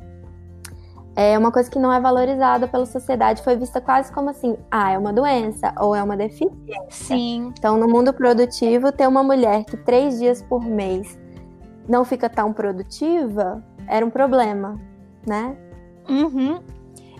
é 1.15 1.35
uma 1.35 1.51
coisa 1.51 1.69
que 1.69 1.79
não 1.79 1.91
é 1.91 1.99
valorizada 1.99 2.67
pela 2.67 2.85
sociedade, 2.85 3.41
foi 3.41 3.57
vista 3.57 3.81
quase 3.81 4.11
como 4.11 4.29
assim, 4.29 4.55
ah, 4.69 4.91
é 4.91 4.97
uma 4.99 5.11
doença 5.11 5.73
ou 5.79 5.95
é 5.95 6.03
uma 6.03 6.15
deficiência. 6.15 6.61
Sim. 6.91 7.51
Então, 7.57 7.75
no 7.75 7.87
mundo 7.87 8.13
produtivo, 8.13 8.91
ter 8.91 9.07
uma 9.07 9.23
mulher 9.23 9.63
que 9.65 9.75
três 9.75 10.19
dias 10.19 10.43
por 10.43 10.63
mês 10.63 11.19
não 11.89 12.05
fica 12.05 12.29
tão 12.29 12.53
produtiva 12.53 13.63
era 13.87 14.05
um 14.05 14.11
problema, 14.11 14.79
né? 15.25 15.57
Uhum. 16.09 16.61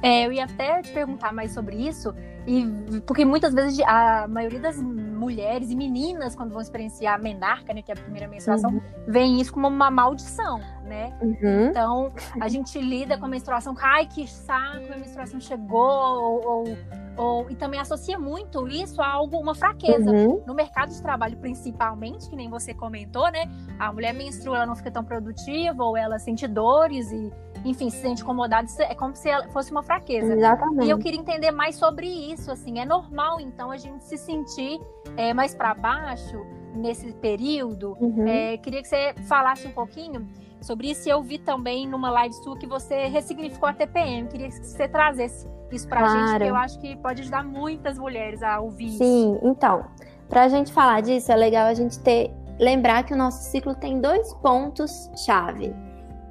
É, 0.02 0.26
eu 0.28 0.32
ia 0.32 0.46
até 0.46 0.82
te 0.82 0.92
perguntar 0.92 1.34
mais 1.34 1.52
sobre 1.52 1.76
isso, 1.76 2.14
e 2.46 3.02
porque 3.06 3.26
muitas 3.26 3.54
vezes 3.54 3.80
a 3.86 4.28
maioria 4.28 4.60
das 4.60 4.80
mulheres 4.80 5.72
e 5.72 5.76
meninas, 5.76 6.36
quando 6.36 6.52
vão 6.52 6.62
experienciar 6.62 7.16
a 7.16 7.18
menarca, 7.18 7.74
né, 7.74 7.82
que 7.82 7.92
é 7.92 7.96
a 7.96 7.98
primeira 7.98 8.28
menstruação, 8.28 8.70
uhum. 8.70 8.82
veem 9.08 9.42
isso 9.42 9.52
como 9.52 9.68
uma 9.68 9.90
maldição, 9.90 10.60
né? 10.86 11.12
Uhum. 11.20 11.66
Então, 11.70 12.14
a 12.40 12.48
gente 12.48 12.80
lida 12.80 13.18
com 13.18 13.26
a 13.26 13.28
menstruação, 13.28 13.76
ai, 13.82 14.06
que 14.06 14.28
saco, 14.28 14.94
a 14.94 14.98
menstruação 14.98 15.42
chegou, 15.42 15.82
ou, 15.82 16.48
ou, 16.48 16.78
ou, 17.18 17.50
e 17.50 17.56
também 17.56 17.80
associa 17.80 18.18
muito 18.20 18.68
isso 18.68 19.02
a 19.02 19.08
algo, 19.08 19.38
uma 19.38 19.56
fraqueza. 19.56 20.12
Uhum. 20.12 20.44
No 20.46 20.54
mercado 20.54 20.90
de 20.90 21.02
trabalho, 21.02 21.36
principalmente, 21.38 22.30
que 22.30 22.36
nem 22.36 22.50
você 22.50 22.74
comentou, 22.74 23.30
né? 23.32 23.50
A 23.80 23.92
mulher 23.92 24.14
menstrua, 24.14 24.58
ela 24.58 24.66
não 24.68 24.76
fica 24.76 24.92
tão 24.92 25.04
produtiva, 25.04 25.84
ou 25.84 25.98
ela 25.98 26.20
sente 26.20 26.48
dores 26.48 27.12
e 27.12 27.30
enfim, 27.66 27.90
se 27.90 28.02
sente 28.02 28.22
incomodado, 28.22 28.68
é 28.80 28.96
como 28.96 29.16
se 29.16 29.30
fosse 29.52 29.72
uma 29.72 29.84
fraqueza. 29.84 30.34
Exatamente. 30.34 30.88
E 30.88 30.90
eu 30.90 30.98
queria 30.98 31.20
entender 31.20 31.52
mais 31.52 31.76
sobre 31.76 32.08
isso, 32.08 32.52
assim, 32.52 32.80
é 32.80 32.86
normal 32.86 33.40
então 33.40 33.72
a 33.72 33.78
gente 33.78 34.04
se 34.04 34.18
sentir 34.18 34.80
é, 35.16 35.34
mais 35.34 35.54
para 35.54 35.74
baixo 35.74 36.46
nesse 36.74 37.12
período? 37.14 37.98
Uhum. 38.00 38.28
É, 38.28 38.58
queria 38.58 38.82
que 38.82 38.88
você 38.88 39.14
falasse 39.28 39.68
um 39.68 39.72
pouquinho 39.72 40.28
sobre 40.62 40.92
isso. 40.92 41.10
Eu 41.10 41.22
vi 41.22 41.38
também 41.38 41.88
numa 41.88 42.10
live 42.10 42.34
sua 42.36 42.58
que 42.58 42.68
você 42.68 43.08
ressignificou 43.08 43.68
a 43.68 43.74
TPM. 43.74 44.28
Queria 44.28 44.48
que 44.48 44.56
você 44.56 44.88
trazesse 44.88 45.48
isso 45.72 45.88
para 45.88 46.00
a 46.00 46.04
claro. 46.04 46.20
gente, 46.20 46.32
porque 46.32 46.50
eu 46.52 46.56
acho 46.56 46.80
que 46.80 46.96
pode 46.98 47.22
ajudar 47.22 47.44
muitas 47.44 47.98
mulheres 47.98 48.42
a 48.42 48.60
ouvir 48.60 48.90
Sim, 48.92 49.36
isso. 49.36 49.40
então, 49.44 49.86
para 50.30 50.44
a 50.44 50.48
gente 50.48 50.72
falar 50.72 51.02
disso, 51.02 51.32
é 51.32 51.36
legal 51.36 51.68
a 51.68 51.74
gente 51.74 52.00
ter 52.00 52.32
lembrar 52.60 53.04
que 53.04 53.14
o 53.14 53.18
nosso 53.18 53.52
ciclo 53.52 53.76
tem 53.76 54.00
dois 54.00 54.34
pontos 54.36 55.12
chave 55.26 55.76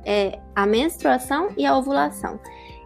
é 0.06 0.38
a 0.54 0.64
menstruação 0.64 1.48
e 1.56 1.66
a 1.66 1.76
ovulação. 1.76 2.38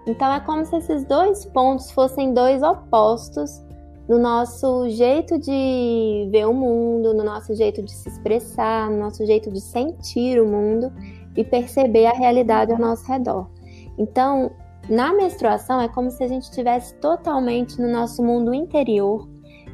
Então 0.06 0.32
é 0.32 0.40
como 0.40 0.64
se 0.64 0.76
esses 0.76 1.04
dois 1.04 1.44
pontos 1.44 1.90
fossem 1.92 2.32
dois 2.32 2.62
opostos 2.62 3.62
no 4.08 4.18
nosso 4.18 4.88
jeito 4.88 5.38
de 5.38 6.28
ver 6.32 6.46
o 6.46 6.52
mundo, 6.52 7.14
no 7.14 7.22
nosso 7.22 7.54
jeito 7.54 7.80
de 7.82 7.92
se 7.92 8.08
expressar, 8.08 8.90
no 8.90 8.98
nosso 8.98 9.24
jeito 9.24 9.52
de 9.52 9.60
sentir 9.60 10.40
o 10.40 10.46
mundo 10.48 10.90
e 11.36 11.44
perceber 11.44 12.06
a 12.06 12.12
realidade 12.12 12.72
ao 12.72 12.78
nosso 12.78 13.06
redor. 13.06 13.48
Então, 13.96 14.50
na 14.88 15.12
menstruação 15.12 15.80
é 15.80 15.88
como 15.88 16.10
se 16.10 16.24
a 16.24 16.28
gente 16.28 16.44
estivesse 16.44 16.94
totalmente 16.94 17.80
no 17.80 17.88
nosso 17.88 18.20
mundo 18.20 18.52
interior, 18.52 19.28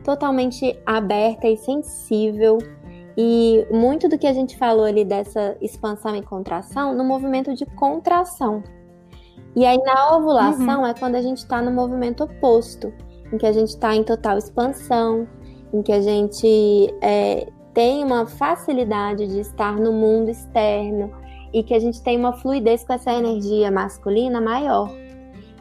totalmente 0.04 0.78
aberta 0.84 1.48
e 1.48 1.56
sensível 1.56 2.58
e 3.16 3.66
muito 3.70 4.08
do 4.08 4.18
que 4.18 4.26
a 4.26 4.32
gente 4.32 4.58
falou 4.58 4.84
ali 4.84 5.04
dessa 5.04 5.56
expansão 5.60 6.14
e 6.14 6.22
contração 6.22 6.94
no 6.94 7.04
movimento 7.04 7.54
de 7.54 7.64
contração. 7.64 8.62
E 9.54 9.64
aí 9.64 9.78
na 9.78 10.16
ovulação 10.16 10.80
uhum. 10.80 10.86
é 10.86 10.94
quando 10.94 11.14
a 11.14 11.22
gente 11.22 11.38
está 11.38 11.62
no 11.62 11.70
movimento 11.70 12.24
oposto, 12.24 12.92
em 13.32 13.38
que 13.38 13.46
a 13.46 13.52
gente 13.52 13.68
está 13.68 13.94
em 13.94 14.04
total 14.04 14.36
expansão, 14.36 15.26
em 15.72 15.82
que 15.82 15.92
a 15.92 16.00
gente 16.00 16.94
é, 17.00 17.48
tem 17.72 18.04
uma 18.04 18.26
facilidade 18.26 19.26
de 19.26 19.40
estar 19.40 19.76
no 19.76 19.92
mundo 19.92 20.30
externo 20.30 21.10
e 21.54 21.62
que 21.62 21.74
a 21.74 21.78
gente 21.78 22.02
tem 22.02 22.18
uma 22.18 22.34
fluidez 22.34 22.84
com 22.84 22.92
essa 22.92 23.12
energia 23.12 23.70
masculina 23.70 24.42
maior. 24.42 24.90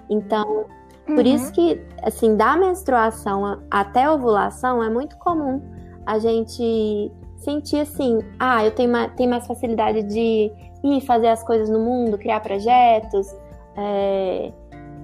Então, 0.09 0.65
por 1.05 1.19
uhum. 1.19 1.35
isso 1.35 1.53
que, 1.53 1.81
assim, 2.03 2.35
da 2.35 2.57
menstruação 2.57 3.61
até 3.71 4.03
a 4.03 4.13
ovulação 4.13 4.83
é 4.83 4.89
muito 4.89 5.17
comum 5.17 5.61
a 6.05 6.19
gente 6.19 7.11
sentir 7.45 7.79
assim, 7.79 8.19
ah, 8.39 8.65
eu 8.65 8.71
tenho, 8.71 8.89
uma, 8.89 9.07
tenho 9.07 9.29
mais 9.29 9.47
facilidade 9.47 10.03
de 10.03 10.51
ir 10.83 11.01
fazer 11.01 11.27
as 11.27 11.43
coisas 11.43 11.69
no 11.69 11.79
mundo, 11.79 12.17
criar 12.17 12.41
projetos, 12.41 13.33
é, 13.77 14.51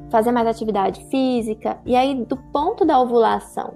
fazer 0.09 0.31
mais 0.31 0.47
atividade 0.47 1.05
física. 1.05 1.79
E 1.85 1.95
aí, 1.95 2.25
do 2.25 2.35
ponto 2.35 2.83
da 2.83 2.99
ovulação, 2.99 3.73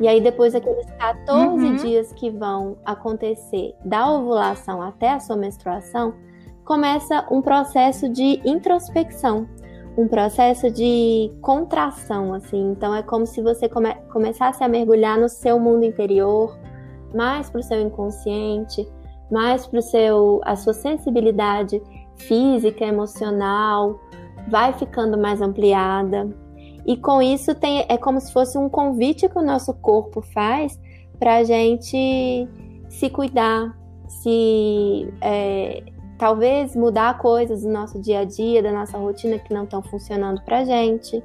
e 0.00 0.08
aí 0.08 0.20
depois 0.20 0.54
daqueles 0.54 0.86
14 0.98 1.64
uhum. 1.64 1.76
dias 1.76 2.12
que 2.12 2.30
vão 2.30 2.76
acontecer 2.84 3.74
da 3.84 4.10
ovulação 4.10 4.80
até 4.80 5.10
a 5.10 5.20
sua 5.20 5.36
menstruação, 5.36 6.14
começa 6.64 7.26
um 7.30 7.42
processo 7.42 8.08
de 8.08 8.40
introspecção, 8.44 9.46
um 9.96 10.08
processo 10.08 10.70
de 10.70 11.30
contração, 11.42 12.32
assim. 12.32 12.72
Então 12.72 12.94
é 12.94 13.02
como 13.02 13.26
se 13.26 13.42
você 13.42 13.68
come 13.68 13.94
começasse 14.10 14.64
a 14.64 14.68
mergulhar 14.68 15.18
no 15.18 15.28
seu 15.28 15.60
mundo 15.60 15.84
interior, 15.84 16.56
mais 17.14 17.50
para 17.50 17.60
o 17.60 17.62
seu 17.62 17.80
inconsciente, 17.80 18.86
mais 19.30 19.66
para 19.66 19.80
seu 19.80 20.40
a 20.44 20.56
sua 20.56 20.74
sensibilidade 20.74 21.80
física, 22.16 22.84
emocional, 22.84 23.98
vai 24.48 24.72
ficando 24.72 25.18
mais 25.18 25.40
ampliada. 25.40 26.28
E 26.86 26.96
com 26.96 27.22
isso 27.22 27.54
tem, 27.54 27.84
é 27.88 27.96
como 27.96 28.20
se 28.20 28.32
fosse 28.32 28.58
um 28.58 28.68
convite 28.68 29.28
que 29.28 29.38
o 29.38 29.42
nosso 29.42 29.72
corpo 29.74 30.20
faz 30.20 30.78
para 31.18 31.36
a 31.36 31.44
gente 31.44 32.48
se 32.88 33.08
cuidar, 33.08 33.76
se 34.08 35.08
é, 35.20 35.84
talvez 36.18 36.74
mudar 36.74 37.18
coisas 37.18 37.62
do 37.62 37.68
nosso 37.68 38.00
dia 38.00 38.20
a 38.20 38.24
dia, 38.24 38.62
da 38.62 38.72
nossa 38.72 38.98
rotina 38.98 39.38
que 39.38 39.54
não 39.54 39.64
estão 39.64 39.82
funcionando 39.82 40.42
para 40.44 40.64
gente. 40.64 41.22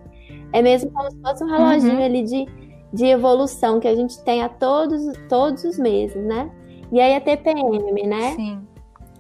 É 0.54 0.62
mesmo 0.62 0.92
como 0.92 1.12
se 1.12 1.20
fosse 1.20 1.44
um 1.44 1.48
reloginho 1.48 1.98
uhum. 1.98 2.06
ali 2.06 2.24
de 2.24 2.46
de 2.92 3.06
evolução 3.06 3.80
que 3.80 3.88
a 3.88 3.96
gente 3.96 4.22
tem 4.24 4.42
a 4.42 4.50
todos, 4.50 5.02
todos 5.28 5.64
os 5.64 5.78
meses, 5.78 6.24
né? 6.24 6.50
E 6.92 7.00
aí 7.00 7.16
a 7.16 7.22
TPM, 7.22 8.08
né? 8.08 8.32
Sim. 8.32 8.68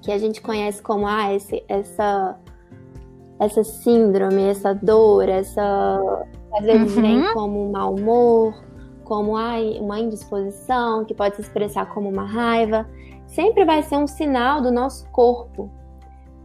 Que 0.01 0.12
a 0.12 0.17
gente 0.17 0.41
conhece 0.41 0.81
como 0.81 1.05
ah, 1.05 1.33
esse, 1.33 1.63
essa, 1.67 2.38
essa 3.39 3.63
síndrome, 3.63 4.43
essa 4.43 4.74
dor, 4.74 5.27
essa. 5.27 6.25
Às 6.53 6.65
vezes 6.65 6.95
uhum. 6.95 7.01
vem 7.01 7.33
como 7.33 7.67
um 7.67 7.71
mau 7.71 7.93
humor, 7.93 8.53
como 9.03 9.36
ah, 9.36 9.55
uma 9.81 10.00
indisposição, 10.00 11.03
que 11.03 11.13
pode 11.13 11.36
se 11.36 11.41
expressar 11.41 11.88
como 11.88 12.09
uma 12.09 12.25
raiva. 12.25 12.88
Sempre 13.27 13.65
vai 13.65 13.83
ser 13.83 13.97
um 13.97 14.07
sinal 14.07 14.62
do 14.62 14.71
nosso 14.71 15.05
corpo, 15.09 15.69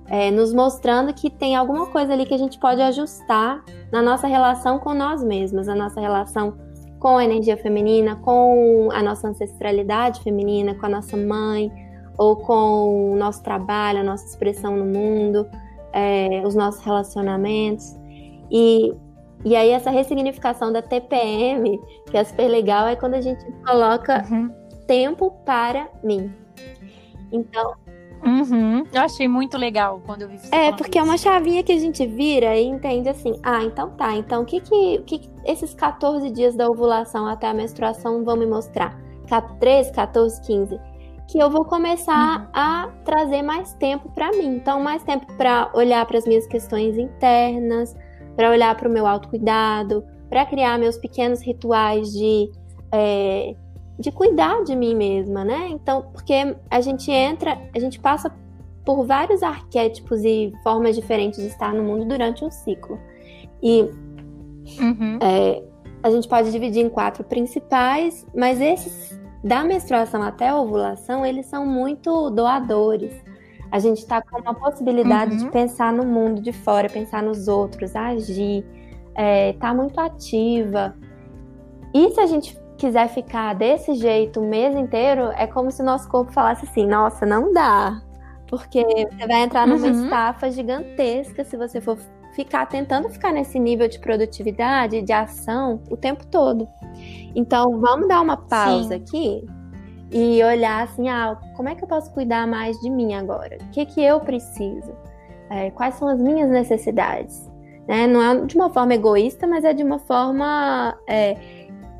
é, 0.08 0.32
nos 0.32 0.52
mostrando 0.52 1.14
que 1.14 1.30
tem 1.30 1.54
alguma 1.54 1.86
coisa 1.86 2.12
ali 2.12 2.26
que 2.26 2.34
a 2.34 2.38
gente 2.38 2.58
pode 2.58 2.82
ajustar 2.82 3.64
na 3.92 4.02
nossa 4.02 4.26
relação 4.26 4.80
com 4.80 4.92
nós 4.92 5.22
mesmos, 5.22 5.68
a 5.68 5.76
nossa 5.76 6.00
relação 6.00 6.58
com 7.02 7.16
a 7.16 7.25
energia 7.25 7.56
feminina, 7.56 8.14
com 8.14 8.88
a 8.92 9.02
nossa 9.02 9.26
ancestralidade 9.26 10.23
feminina, 10.23 10.73
com 10.76 10.87
a 10.87 10.88
nossa 10.88 11.16
mãe, 11.16 11.68
ou 12.16 12.37
com 12.37 13.12
o 13.12 13.16
nosso 13.16 13.42
trabalho, 13.42 13.99
a 13.99 14.04
nossa 14.04 14.25
expressão 14.25 14.76
no 14.76 14.85
mundo, 14.85 15.50
é, 15.92 16.40
os 16.47 16.54
nossos 16.54 16.80
relacionamentos. 16.85 17.97
E, 18.49 18.94
e 19.44 19.56
aí, 19.56 19.71
essa 19.71 19.90
ressignificação 19.90 20.73
da 20.73 20.80
TPM, 20.80 21.80
que 22.09 22.16
é 22.16 22.23
super 22.23 22.47
legal, 22.47 22.87
é 22.87 22.94
quando 22.94 23.14
a 23.14 23.21
gente 23.21 23.44
coloca 23.66 24.25
uhum. 24.30 24.54
tempo 24.87 25.32
para 25.44 25.88
mim. 26.04 26.32
Então, 27.32 27.75
Uhum. 28.24 28.84
Eu 28.92 29.02
achei 29.02 29.26
muito 29.26 29.58
legal 29.58 30.00
quando 30.06 30.22
eu 30.22 30.28
vi 30.28 30.38
É, 30.50 30.70
porque 30.72 30.98
isso. 30.98 31.06
é 31.06 31.10
uma 31.10 31.18
chavinha 31.18 31.62
que 31.62 31.72
a 31.72 31.78
gente 31.78 32.06
vira 32.06 32.56
e 32.56 32.64
entende 32.64 33.08
assim: 33.08 33.38
ah, 33.42 33.62
então 33.64 33.90
tá, 33.90 34.14
então 34.14 34.42
o 34.42 34.44
que 34.44 34.60
que, 34.60 34.98
que, 35.06 35.18
que 35.18 35.30
esses 35.44 35.74
14 35.74 36.30
dias 36.30 36.54
da 36.54 36.68
ovulação 36.68 37.26
até 37.26 37.48
a 37.48 37.54
menstruação 37.54 38.24
vão 38.24 38.36
me 38.36 38.46
mostrar? 38.46 38.96
13, 39.58 39.92
14, 39.92 40.40
15. 40.42 40.80
Que 41.28 41.38
eu 41.38 41.48
vou 41.48 41.64
começar 41.64 42.40
uhum. 42.40 42.46
a 42.52 42.88
trazer 43.04 43.42
mais 43.42 43.72
tempo 43.74 44.10
para 44.10 44.30
mim. 44.32 44.56
Então, 44.56 44.80
mais 44.80 45.02
tempo 45.02 45.26
para 45.36 45.70
olhar 45.74 46.04
para 46.04 46.18
as 46.18 46.26
minhas 46.26 46.46
questões 46.46 46.98
internas, 46.98 47.96
para 48.36 48.50
olhar 48.50 48.76
para 48.76 48.88
o 48.88 48.92
meu 48.92 49.06
autocuidado, 49.06 50.04
para 50.28 50.44
criar 50.44 50.78
meus 50.78 50.98
pequenos 50.98 51.40
rituais 51.40 52.12
de. 52.12 52.50
É, 52.92 53.54
de 53.99 54.11
cuidar 54.11 54.64
de 54.64 54.75
mim 54.75 54.94
mesma, 54.94 55.44
né? 55.44 55.68
Então, 55.70 56.02
porque 56.12 56.56
a 56.70 56.80
gente 56.80 57.11
entra, 57.11 57.58
a 57.75 57.78
gente 57.78 58.00
passa 58.00 58.32
por 58.84 59.06
vários 59.06 59.42
arquétipos 59.42 60.25
e 60.25 60.52
formas 60.62 60.96
diferentes 60.96 61.40
de 61.40 61.46
estar 61.46 61.72
no 61.72 61.82
mundo 61.82 62.04
durante 62.04 62.44
um 62.44 62.50
ciclo. 62.50 62.99
E 63.62 63.82
uhum. 64.80 65.18
é, 65.20 65.62
a 66.02 66.11
gente 66.11 66.26
pode 66.26 66.50
dividir 66.50 66.84
em 66.84 66.88
quatro 66.88 67.22
principais, 67.22 68.26
mas 68.34 68.61
esses 68.61 69.20
da 69.42 69.64
menstruação 69.64 70.22
até 70.22 70.49
a 70.49 70.56
ovulação, 70.56 71.26
eles 71.26 71.46
são 71.46 71.66
muito 71.66 72.30
doadores. 72.30 73.12
A 73.70 73.78
gente 73.78 73.99
está 73.99 74.20
com 74.20 74.38
uma 74.38 74.54
possibilidade 74.54 75.32
uhum. 75.32 75.44
de 75.44 75.50
pensar 75.50 75.92
no 75.92 76.04
mundo 76.04 76.40
de 76.40 76.52
fora, 76.52 76.88
pensar 76.88 77.22
nos 77.22 77.49
outros, 77.49 77.96
agir, 77.96 78.64
é, 79.14 79.54
tá 79.54 79.72
muito 79.75 79.99
ativa. 79.99 80.94
E 81.94 82.11
se 82.11 82.20
a 82.20 82.26
gente 82.26 82.56
quiser 82.82 83.08
ficar 83.08 83.54
desse 83.54 83.94
jeito 83.94 84.40
o 84.40 84.44
mês 84.44 84.74
inteiro, 84.74 85.30
é 85.36 85.46
como 85.46 85.70
se 85.70 85.80
o 85.80 85.84
nosso 85.84 86.08
corpo 86.08 86.32
falasse 86.32 86.64
assim: 86.64 86.84
nossa, 86.84 87.24
não 87.24 87.52
dá. 87.52 88.02
Porque 88.48 88.84
você 88.84 89.26
vai 89.26 89.42
entrar 89.42 89.66
numa 89.68 89.86
uhum. 89.86 90.04
estafa 90.04 90.50
gigantesca 90.50 91.44
se 91.44 91.56
você 91.56 91.80
for 91.80 91.96
ficar 92.34 92.66
tentando 92.66 93.08
ficar 93.08 93.32
nesse 93.32 93.58
nível 93.58 93.88
de 93.88 94.00
produtividade, 94.00 95.00
de 95.00 95.12
ação 95.12 95.80
o 95.88 95.96
tempo 95.96 96.26
todo. 96.26 96.68
Então, 97.36 97.80
vamos 97.80 98.08
dar 98.08 98.20
uma 98.20 98.36
pausa 98.36 98.88
Sim. 98.88 98.94
aqui 98.94 99.46
e 100.10 100.42
olhar 100.42 100.82
assim, 100.82 101.08
ah, 101.08 101.38
como 101.56 101.68
é 101.68 101.74
que 101.74 101.84
eu 101.84 101.88
posso 101.88 102.12
cuidar 102.12 102.46
mais 102.46 102.76
de 102.80 102.90
mim 102.90 103.14
agora? 103.14 103.58
O 103.62 103.70
que 103.70 103.86
que 103.86 104.02
eu 104.02 104.20
preciso? 104.20 104.92
É, 105.48 105.70
quais 105.70 105.94
são 105.94 106.08
as 106.08 106.20
minhas 106.20 106.50
necessidades? 106.50 107.50
Né? 107.86 108.06
Não 108.06 108.22
é 108.22 108.44
de 108.44 108.56
uma 108.56 108.70
forma 108.70 108.94
egoísta, 108.94 109.46
mas 109.46 109.64
é 109.64 109.72
de 109.72 109.82
uma 109.82 109.98
forma 109.98 110.98
é, 111.06 111.36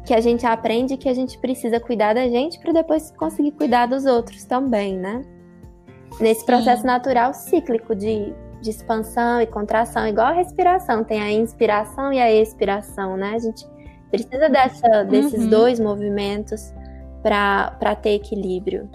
que 0.04 0.12
a 0.12 0.21
gente 0.21 0.44
aprende 0.44 0.97
que 0.97 1.09
a 1.09 1.14
gente 1.14 1.38
precisa 1.38 1.78
cuidar 1.78 2.14
da 2.14 2.26
gente 2.28 2.59
para 2.59 2.73
depois 2.73 3.11
conseguir 3.12 3.52
cuidar 3.52 3.87
dos 3.87 4.04
outros 4.04 4.44
também, 4.44 4.97
né? 4.97 5.23
Nesse 6.21 6.44
processo 6.44 6.82
Sim. 6.82 6.87
natural 6.87 7.32
cíclico 7.32 7.94
de, 7.94 8.35
de 8.61 8.71
expansão 8.71 9.40
e 9.40 9.47
contração, 9.47 10.06
igual 10.06 10.28
a 10.28 10.32
respiração, 10.32 11.04
tem 11.04 11.21
a 11.21 11.30
inspiração 11.30 12.12
e 12.12 12.21
a 12.21 12.32
expiração, 12.32 13.16
né? 13.16 13.35
A 13.35 13.38
gente 13.38 13.64
precisa 14.11 14.49
dessa, 14.49 15.04
desses 15.04 15.44
uhum. 15.44 15.50
dois 15.50 15.80
movimentos 15.80 16.73
para 17.23 17.94
ter 17.94 18.14
equilíbrio. 18.14 18.90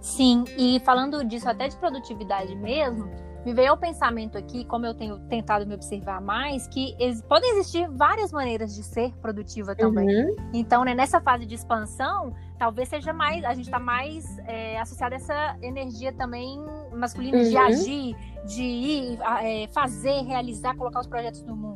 Sim, 0.00 0.44
e 0.58 0.80
falando 0.80 1.24
disso 1.24 1.48
até 1.48 1.68
de 1.68 1.76
produtividade 1.76 2.56
mesmo, 2.56 3.08
me 3.44 3.52
veio 3.52 3.70
ao 3.70 3.76
pensamento 3.76 4.38
aqui, 4.38 4.64
como 4.64 4.86
eu 4.86 4.94
tenho 4.94 5.18
tentado 5.28 5.66
me 5.66 5.74
observar 5.74 6.20
mais, 6.20 6.66
que 6.68 6.94
podem 7.28 7.50
existir 7.52 7.88
várias 7.88 8.32
maneiras 8.32 8.74
de 8.74 8.82
ser 8.82 9.12
produtiva 9.16 9.74
também. 9.74 10.24
Uhum. 10.24 10.36
Então, 10.52 10.84
né, 10.84 10.94
nessa 10.94 11.20
fase 11.20 11.46
de 11.46 11.54
expansão, 11.54 12.34
talvez 12.58 12.88
seja 12.88 13.12
mais, 13.12 13.44
a 13.44 13.54
gente 13.54 13.64
está 13.64 13.78
mais 13.78 14.38
é, 14.46 14.78
associado 14.80 15.14
a 15.14 15.16
essa 15.16 15.56
energia 15.62 16.12
também 16.12 16.60
masculina 16.94 17.38
uhum. 17.38 17.48
de 17.48 17.56
agir, 17.56 18.16
de 18.46 18.62
ir, 18.62 19.18
é, 19.42 19.68
fazer, 19.68 20.22
realizar, 20.22 20.76
colocar 20.76 21.00
os 21.00 21.06
projetos 21.06 21.42
no 21.42 21.56
mundo 21.56 21.71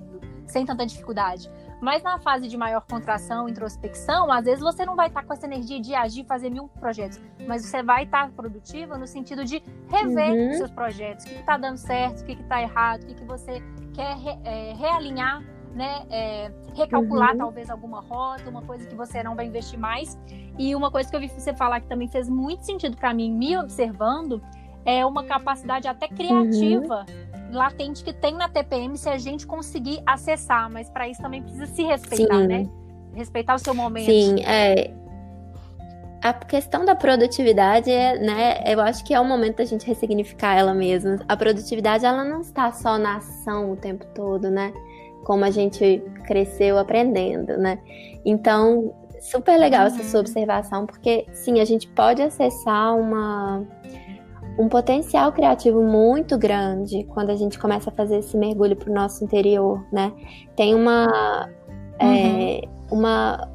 sem 0.46 0.64
tanta 0.64 0.86
dificuldade. 0.86 1.50
Mas 1.80 2.02
na 2.02 2.18
fase 2.18 2.48
de 2.48 2.56
maior 2.56 2.82
contração, 2.88 3.48
introspecção, 3.48 4.32
às 4.32 4.44
vezes 4.44 4.60
você 4.60 4.84
não 4.86 4.96
vai 4.96 5.08
estar 5.08 5.20
tá 5.20 5.26
com 5.26 5.32
essa 5.32 5.46
energia 5.46 5.80
de 5.80 5.94
agir, 5.94 6.24
fazer 6.24 6.50
mil 6.50 6.68
projetos, 6.68 7.20
mas 7.46 7.64
você 7.64 7.82
vai 7.82 8.04
estar 8.04 8.26
tá 8.26 8.32
produtiva 8.34 8.96
no 8.96 9.06
sentido 9.06 9.44
de 9.44 9.62
rever 9.88 10.32
uhum. 10.32 10.52
seus 10.54 10.70
projetos, 10.70 11.26
o 11.26 11.28
que 11.28 11.34
está 11.34 11.56
dando 11.58 11.76
certo, 11.76 12.22
o 12.22 12.24
que 12.24 12.32
está 12.32 12.62
errado, 12.62 13.02
o 13.02 13.06
que, 13.06 13.14
que 13.14 13.24
você 13.24 13.62
quer 13.92 14.16
re, 14.16 14.38
é, 14.44 14.72
realinhar, 14.74 15.42
né? 15.74 16.06
É, 16.08 16.50
recalcular 16.74 17.32
uhum. 17.32 17.38
talvez 17.38 17.68
alguma 17.68 18.00
rota, 18.00 18.48
uma 18.48 18.62
coisa 18.62 18.86
que 18.86 18.94
você 18.94 19.22
não 19.22 19.36
vai 19.36 19.46
investir 19.46 19.78
mais. 19.78 20.18
E 20.58 20.74
uma 20.74 20.90
coisa 20.90 21.10
que 21.10 21.14
eu 21.14 21.20
vi 21.20 21.28
você 21.28 21.54
falar 21.54 21.80
que 21.80 21.86
também 21.86 22.08
fez 22.08 22.30
muito 22.30 22.64
sentido 22.64 22.96
para 22.96 23.12
mim, 23.12 23.30
me 23.30 23.58
observando, 23.58 24.42
é 24.86 25.04
uma 25.04 25.24
capacidade 25.24 25.86
até 25.86 26.08
criativa. 26.08 27.04
Uhum 27.06 27.25
latente 27.50 28.02
que 28.02 28.12
tem 28.12 28.34
na 28.34 28.48
TPM 28.48 28.96
se 28.96 29.08
a 29.08 29.18
gente 29.18 29.46
conseguir 29.46 30.02
acessar, 30.06 30.70
mas 30.70 30.88
para 30.88 31.08
isso 31.08 31.22
também 31.22 31.42
precisa 31.42 31.66
se 31.66 31.82
respeitar, 31.82 32.40
Sim. 32.40 32.46
né? 32.46 32.68
Respeitar 33.14 33.54
o 33.54 33.58
seu 33.58 33.74
momento. 33.74 34.06
Sim, 34.06 34.42
é. 34.44 34.92
A 36.22 36.32
questão 36.32 36.84
da 36.84 36.94
produtividade, 36.94 37.90
é, 37.90 38.18
né, 38.18 38.62
eu 38.66 38.80
acho 38.80 39.04
que 39.04 39.14
é 39.14 39.20
o 39.20 39.24
momento 39.24 39.58
da 39.58 39.64
gente 39.64 39.86
ressignificar 39.86 40.56
ela 40.56 40.74
mesma. 40.74 41.18
A 41.28 41.36
produtividade, 41.36 42.04
ela 42.04 42.24
não 42.24 42.40
está 42.40 42.72
só 42.72 42.98
na 42.98 43.16
ação 43.16 43.72
o 43.72 43.76
tempo 43.76 44.04
todo, 44.14 44.50
né? 44.50 44.72
Como 45.24 45.44
a 45.44 45.50
gente 45.50 46.02
cresceu 46.24 46.78
aprendendo, 46.78 47.56
né? 47.58 47.78
Então, 48.24 48.92
super 49.20 49.56
legal 49.56 49.82
uhum. 49.82 49.86
essa 49.86 50.04
sua 50.04 50.20
observação, 50.20 50.86
porque 50.86 51.26
sim, 51.32 51.60
a 51.60 51.64
gente 51.64 51.86
pode 51.88 52.22
acessar 52.22 52.96
uma 52.96 53.64
um 54.58 54.68
potencial 54.68 55.32
criativo 55.32 55.82
muito 55.82 56.38
grande 56.38 57.04
quando 57.04 57.30
a 57.30 57.36
gente 57.36 57.58
começa 57.58 57.90
a 57.90 57.92
fazer 57.92 58.18
esse 58.18 58.36
mergulho 58.36 58.74
para 58.74 58.90
o 58.90 58.94
nosso 58.94 59.22
interior, 59.22 59.84
né? 59.92 60.12
Tem 60.54 60.74
uma, 60.74 61.48
é, 61.98 62.04
uhum. 62.04 62.14
é, 62.14 62.60
uma, 62.90 63.48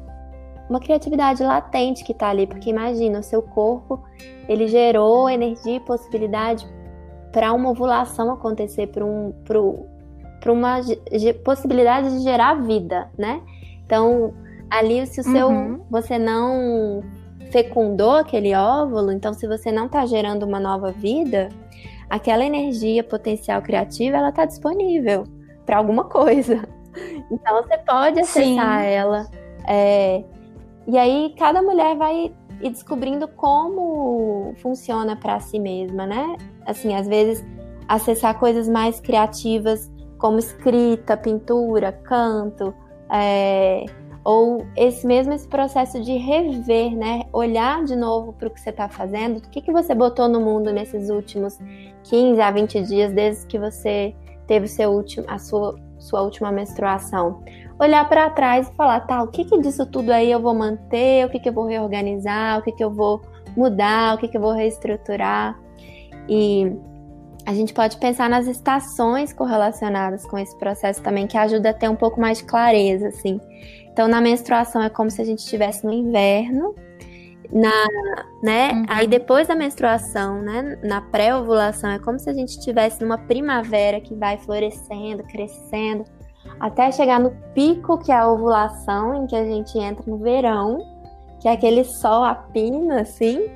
uma 0.68 0.80
criatividade 0.80 1.42
latente 1.42 2.04
que 2.04 2.12
está 2.12 2.28
ali, 2.28 2.46
porque 2.46 2.70
imagina, 2.70 3.18
o 3.18 3.22
seu 3.22 3.42
corpo, 3.42 4.00
ele 4.48 4.68
gerou 4.68 5.28
energia 5.28 5.76
e 5.76 5.80
possibilidade 5.80 6.66
para 7.32 7.52
uma 7.52 7.70
ovulação 7.70 8.30
acontecer, 8.30 8.86
para 8.88 9.04
um, 9.04 9.32
uma 10.46 10.80
possibilidade 11.44 12.10
de 12.10 12.22
gerar 12.22 12.54
vida, 12.54 13.10
né? 13.18 13.40
Então, 13.84 14.32
ali 14.70 15.04
se 15.06 15.20
o 15.20 15.24
seu, 15.24 15.48
uhum. 15.48 15.80
você 15.90 16.18
não 16.18 17.02
fecundou 17.52 18.12
aquele 18.12 18.54
óvulo, 18.54 19.12
então 19.12 19.34
se 19.34 19.46
você 19.46 19.70
não 19.70 19.86
está 19.86 20.06
gerando 20.06 20.44
uma 20.44 20.58
nova 20.58 20.90
vida, 20.90 21.50
aquela 22.08 22.44
energia 22.44 23.04
potencial 23.04 23.60
criativa 23.60 24.16
ela 24.16 24.30
está 24.30 24.46
disponível 24.46 25.24
para 25.64 25.76
alguma 25.76 26.04
coisa. 26.04 26.66
Então 27.30 27.62
você 27.62 27.78
pode 27.78 28.20
acessar 28.20 28.80
Sim. 28.82 28.86
ela. 28.86 29.26
É, 29.66 30.22
e 30.86 30.98
aí 30.98 31.34
cada 31.38 31.62
mulher 31.62 31.96
vai 31.96 32.30
ir 32.60 32.68
descobrindo 32.68 33.26
como 33.26 34.52
funciona 34.58 35.16
para 35.16 35.40
si 35.40 35.58
mesma, 35.58 36.04
né? 36.04 36.36
Assim, 36.66 36.94
às 36.94 37.08
vezes 37.08 37.42
acessar 37.88 38.38
coisas 38.38 38.68
mais 38.68 39.00
criativas 39.00 39.90
como 40.18 40.38
escrita, 40.38 41.16
pintura, 41.16 41.92
canto, 41.92 42.74
é, 43.10 43.86
ou 44.24 44.64
esse 44.76 45.06
mesmo 45.06 45.32
esse 45.32 45.48
processo 45.48 46.00
de 46.00 46.16
rever, 46.16 46.96
né? 46.96 47.22
Olhar 47.32 47.84
de 47.84 47.96
novo 47.96 48.32
para 48.32 48.48
o 48.48 48.50
que 48.50 48.60
você 48.60 48.70
está 48.70 48.88
fazendo, 48.88 49.38
o 49.38 49.40
que, 49.42 49.60
que 49.60 49.72
você 49.72 49.94
botou 49.94 50.28
no 50.28 50.40
mundo 50.40 50.72
nesses 50.72 51.10
últimos 51.10 51.58
15 52.04 52.40
a 52.40 52.50
20 52.50 52.82
dias, 52.82 53.12
desde 53.12 53.46
que 53.46 53.58
você 53.58 54.14
teve 54.46 54.68
seu 54.68 54.90
último, 54.90 55.24
a 55.28 55.38
sua, 55.38 55.76
sua 55.98 56.22
última 56.22 56.52
menstruação. 56.52 57.42
Olhar 57.80 58.08
para 58.08 58.30
trás 58.30 58.68
e 58.68 58.74
falar, 58.76 59.00
tá, 59.00 59.22
o 59.22 59.28
que, 59.28 59.44
que 59.44 59.58
disso 59.60 59.84
tudo 59.86 60.12
aí 60.12 60.30
eu 60.30 60.40
vou 60.40 60.54
manter, 60.54 61.26
o 61.26 61.30
que, 61.30 61.40
que 61.40 61.48
eu 61.48 61.52
vou 61.52 61.66
reorganizar, 61.66 62.58
o 62.58 62.62
que, 62.62 62.70
que 62.70 62.84
eu 62.84 62.90
vou 62.90 63.22
mudar, 63.56 64.14
o 64.14 64.18
que, 64.18 64.28
que 64.28 64.36
eu 64.36 64.40
vou 64.40 64.52
reestruturar. 64.52 65.58
E 66.28 66.76
a 67.44 67.54
gente 67.54 67.74
pode 67.74 67.96
pensar 67.98 68.30
nas 68.30 68.46
estações 68.46 69.32
correlacionadas 69.32 70.24
com 70.24 70.38
esse 70.38 70.56
processo 70.58 71.02
também, 71.02 71.26
que 71.26 71.36
ajuda 71.36 71.70
a 71.70 71.74
ter 71.74 71.88
um 71.88 71.96
pouco 71.96 72.20
mais 72.20 72.38
de 72.38 72.44
clareza, 72.44 73.08
assim. 73.08 73.40
Então, 73.92 74.08
na 74.08 74.20
menstruação 74.20 74.82
é 74.82 74.88
como 74.88 75.10
se 75.10 75.20
a 75.20 75.24
gente 75.24 75.40
estivesse 75.40 75.84
no 75.84 75.92
inverno, 75.92 76.74
na, 77.52 77.86
né? 78.42 78.72
Uhum. 78.72 78.84
Aí 78.88 79.06
depois 79.06 79.46
da 79.46 79.54
menstruação, 79.54 80.40
né? 80.40 80.78
Na 80.82 81.02
pré-ovulação 81.02 81.90
é 81.90 81.98
como 81.98 82.18
se 82.18 82.30
a 82.30 82.32
gente 82.32 82.50
estivesse 82.50 83.02
numa 83.02 83.18
primavera 83.18 84.00
que 84.00 84.14
vai 84.14 84.38
florescendo, 84.38 85.22
crescendo, 85.24 86.04
até 86.58 86.90
chegar 86.90 87.20
no 87.20 87.32
pico 87.54 87.98
que 87.98 88.10
é 88.10 88.16
a 88.16 88.28
ovulação, 88.28 89.22
em 89.22 89.26
que 89.26 89.36
a 89.36 89.44
gente 89.44 89.78
entra 89.78 90.04
no 90.06 90.16
verão, 90.16 90.78
que 91.40 91.48
é 91.48 91.52
aquele 91.52 91.84
sol 91.84 92.24
a 92.24 92.34
pino, 92.34 92.92
assim. 92.94 93.50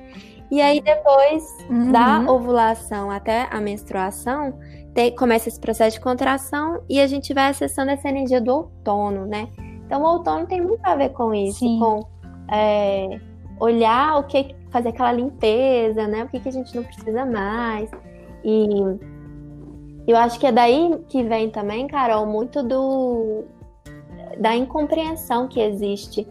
E 0.51 0.61
aí 0.61 0.81
depois 0.81 1.57
uhum. 1.69 1.93
da 1.93 2.21
ovulação 2.21 3.11
até 3.11 3.49
a 3.51 3.61
menstruação, 3.61 4.59
tem, 4.95 5.15
começa 5.15 5.49
esse 5.49 5.61
processo 5.61 5.97
de 5.97 6.03
contração 6.03 6.83
e 6.89 7.01
a 7.01 7.07
gente 7.07 7.35
vai 7.35 7.51
acessando 7.51 7.91
essa 7.91 8.09
energia 8.09 8.41
do 8.41 8.53
outono, 8.53 9.27
né? 9.27 9.49
Então, 9.87 10.03
o 10.03 10.07
outono 10.07 10.47
tem 10.47 10.61
muito 10.61 10.85
a 10.85 10.97
ver 10.97 11.11
com 11.11 11.33
isso, 11.35 11.61
Sim. 11.61 11.79
com 11.79 12.01
é, 12.51 13.21
olhar 13.61 14.19
o 14.19 14.25
que, 14.25 14.55
fazer 14.71 14.89
aquela 14.89 15.13
limpeza, 15.13 16.09
né? 16.09 16.25
O 16.25 16.29
que, 16.29 16.41
que 16.41 16.49
a 16.49 16.53
gente 16.53 16.75
não 16.75 16.83
precisa 16.83 17.25
mais. 17.25 17.91
E 18.45 18.69
eu 20.07 20.17
acho 20.17 20.41
que 20.41 20.47
é 20.47 20.53
daí 20.53 20.99
que 21.09 21.23
vem 21.23 21.51
também, 21.51 21.87
Carol, 21.87 22.27
muito 22.27 22.63
do 22.63 23.45
da 24.39 24.55
incompreensão 24.55 25.49
que 25.49 25.61
existe 25.61 26.27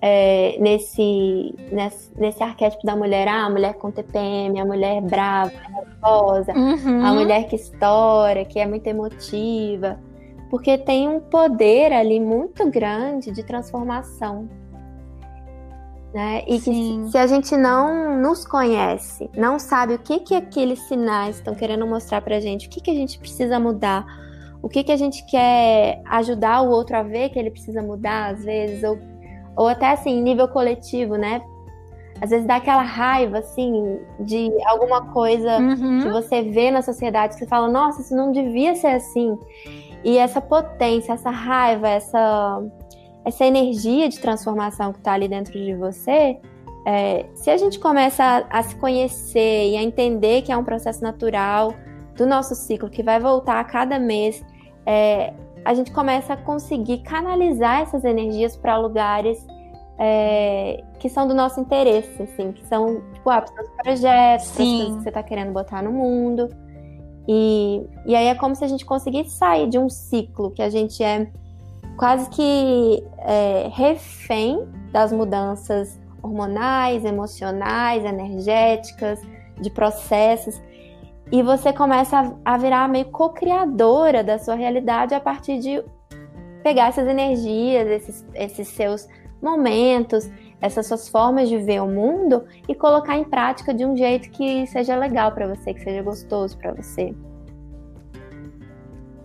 é, 0.00 0.56
nesse, 0.60 1.54
nesse, 1.72 2.10
nesse 2.16 2.42
arquétipo 2.42 2.86
da 2.86 2.94
mulher, 2.94 3.26
ah, 3.28 3.46
a 3.46 3.50
mulher 3.50 3.74
com 3.74 3.90
TPM, 3.90 4.60
a 4.60 4.64
mulher 4.64 5.00
brava, 5.02 5.52
nervosa, 5.70 6.52
uhum. 6.52 7.04
a 7.04 7.12
mulher 7.12 7.48
que 7.48 7.56
estoura, 7.56 8.44
que 8.44 8.58
é 8.58 8.66
muito 8.66 8.86
emotiva 8.86 9.98
porque 10.50 10.78
tem 10.78 11.08
um 11.08 11.20
poder 11.20 11.92
ali 11.92 12.18
muito 12.20 12.68
grande 12.70 13.30
de 13.30 13.42
transformação. 13.42 14.48
Né? 16.12 16.42
E 16.46 16.58
Sim. 16.58 17.04
que 17.04 17.10
se 17.10 17.18
a 17.18 17.26
gente 17.26 17.54
não 17.56 18.18
nos 18.18 18.46
conhece, 18.46 19.28
não 19.36 19.58
sabe 19.58 19.94
o 19.94 19.98
que 19.98 20.20
que 20.20 20.34
aqueles 20.34 20.80
sinais 20.80 21.36
estão 21.36 21.54
querendo 21.54 21.86
mostrar 21.86 22.22
pra 22.22 22.40
gente, 22.40 22.66
o 22.66 22.70
que 22.70 22.80
que 22.80 22.90
a 22.90 22.94
gente 22.94 23.18
precisa 23.18 23.60
mudar, 23.60 24.06
o 24.62 24.68
que, 24.68 24.82
que 24.82 24.90
a 24.90 24.96
gente 24.96 25.24
quer 25.26 26.02
ajudar 26.06 26.62
o 26.62 26.70
outro 26.70 26.96
a 26.96 27.02
ver 27.02 27.28
que 27.28 27.38
ele 27.38 27.50
precisa 27.50 27.80
mudar, 27.80 28.32
às 28.32 28.44
vezes, 28.44 28.82
ou, 28.82 28.98
ou 29.58 29.66
até 29.66 29.90
assim, 29.90 30.22
nível 30.22 30.46
coletivo, 30.46 31.16
né? 31.16 31.42
Às 32.20 32.30
vezes 32.30 32.46
dá 32.46 32.56
aquela 32.56 32.82
raiva, 32.82 33.38
assim, 33.38 33.98
de 34.20 34.50
alguma 34.64 35.12
coisa 35.12 35.58
uhum. 35.58 36.00
que 36.00 36.08
você 36.08 36.42
vê 36.42 36.70
na 36.70 36.80
sociedade, 36.80 37.34
que 37.34 37.40
você 37.40 37.46
fala, 37.46 37.68
nossa, 37.68 38.00
isso 38.00 38.14
não 38.14 38.30
devia 38.30 38.74
ser 38.76 38.88
assim. 38.88 39.36
E 40.04 40.16
essa 40.16 40.40
potência, 40.40 41.12
essa 41.12 41.30
raiva, 41.30 41.88
essa, 41.88 42.62
essa 43.24 43.44
energia 43.44 44.08
de 44.08 44.20
transformação 44.20 44.92
que 44.92 44.98
está 44.98 45.12
ali 45.12 45.28
dentro 45.28 45.52
de 45.52 45.74
você, 45.74 46.38
é, 46.86 47.26
se 47.34 47.50
a 47.50 47.56
gente 47.56 47.78
começa 47.80 48.24
a, 48.24 48.58
a, 48.58 48.62
se 48.62 48.76
conhecer 48.76 49.70
e 49.70 49.76
a 49.76 49.82
entender 49.82 50.42
que 50.42 50.52
é 50.52 50.56
um 50.56 50.64
processo 50.64 51.02
natural 51.02 51.74
do 52.16 52.26
nosso 52.26 52.54
ciclo, 52.54 52.88
que 52.88 53.02
vai 53.02 53.20
voltar 53.20 53.60
a 53.60 53.64
cada 53.64 53.98
mês, 53.98 54.44
é, 54.86 55.34
a 55.64 55.74
gente 55.74 55.92
começa 55.92 56.34
a 56.34 56.36
conseguir 56.36 56.98
canalizar 56.98 57.82
essas 57.82 58.04
energias 58.04 58.56
para 58.56 58.76
lugares 58.76 59.44
é, 59.98 60.84
que 60.98 61.08
são 61.08 61.26
do 61.26 61.34
nosso 61.34 61.60
interesse, 61.60 62.22
assim, 62.22 62.52
que 62.52 62.64
são, 62.66 63.02
tipo, 63.12 63.28
ah, 63.28 63.44
os 63.44 63.70
projetos, 63.82 64.50
para 64.52 64.62
as 64.62 64.68
coisas 64.68 64.96
que 64.96 65.02
você 65.02 65.08
está 65.08 65.22
querendo 65.22 65.52
botar 65.52 65.82
no 65.82 65.90
mundo. 65.90 66.48
E, 67.26 67.84
e 68.06 68.14
aí 68.14 68.28
é 68.28 68.34
como 68.34 68.54
se 68.54 68.64
a 68.64 68.68
gente 68.68 68.86
conseguisse 68.86 69.30
sair 69.30 69.68
de 69.68 69.78
um 69.78 69.88
ciclo 69.88 70.50
que 70.50 70.62
a 70.62 70.70
gente 70.70 71.02
é 71.02 71.30
quase 71.98 72.30
que 72.30 73.04
é, 73.18 73.68
refém 73.72 74.66
das 74.92 75.12
mudanças 75.12 75.98
hormonais, 76.22 77.04
emocionais, 77.04 78.04
energéticas, 78.04 79.20
de 79.60 79.68
processos. 79.68 80.60
E 81.30 81.42
você 81.42 81.72
começa 81.72 82.34
a, 82.44 82.56
virar 82.56 82.88
meio 82.88 83.06
co-criadora 83.06 84.24
da 84.24 84.38
sua 84.38 84.54
realidade 84.54 85.14
a 85.14 85.20
partir 85.20 85.58
de 85.58 85.84
pegar 86.62 86.88
essas 86.88 87.06
energias, 87.06 87.86
esses, 87.86 88.26
esses 88.34 88.68
seus 88.68 89.06
momentos, 89.40 90.30
essas 90.60 90.86
suas 90.86 91.08
formas 91.08 91.48
de 91.48 91.58
ver 91.58 91.82
o 91.82 91.86
mundo 91.86 92.44
e 92.66 92.74
colocar 92.74 93.16
em 93.16 93.24
prática 93.24 93.74
de 93.74 93.84
um 93.84 93.96
jeito 93.96 94.30
que 94.30 94.66
seja 94.66 94.96
legal 94.96 95.32
para 95.32 95.46
você, 95.54 95.74
que 95.74 95.80
seja 95.80 96.02
gostoso 96.02 96.56
para 96.56 96.72
você. 96.72 97.14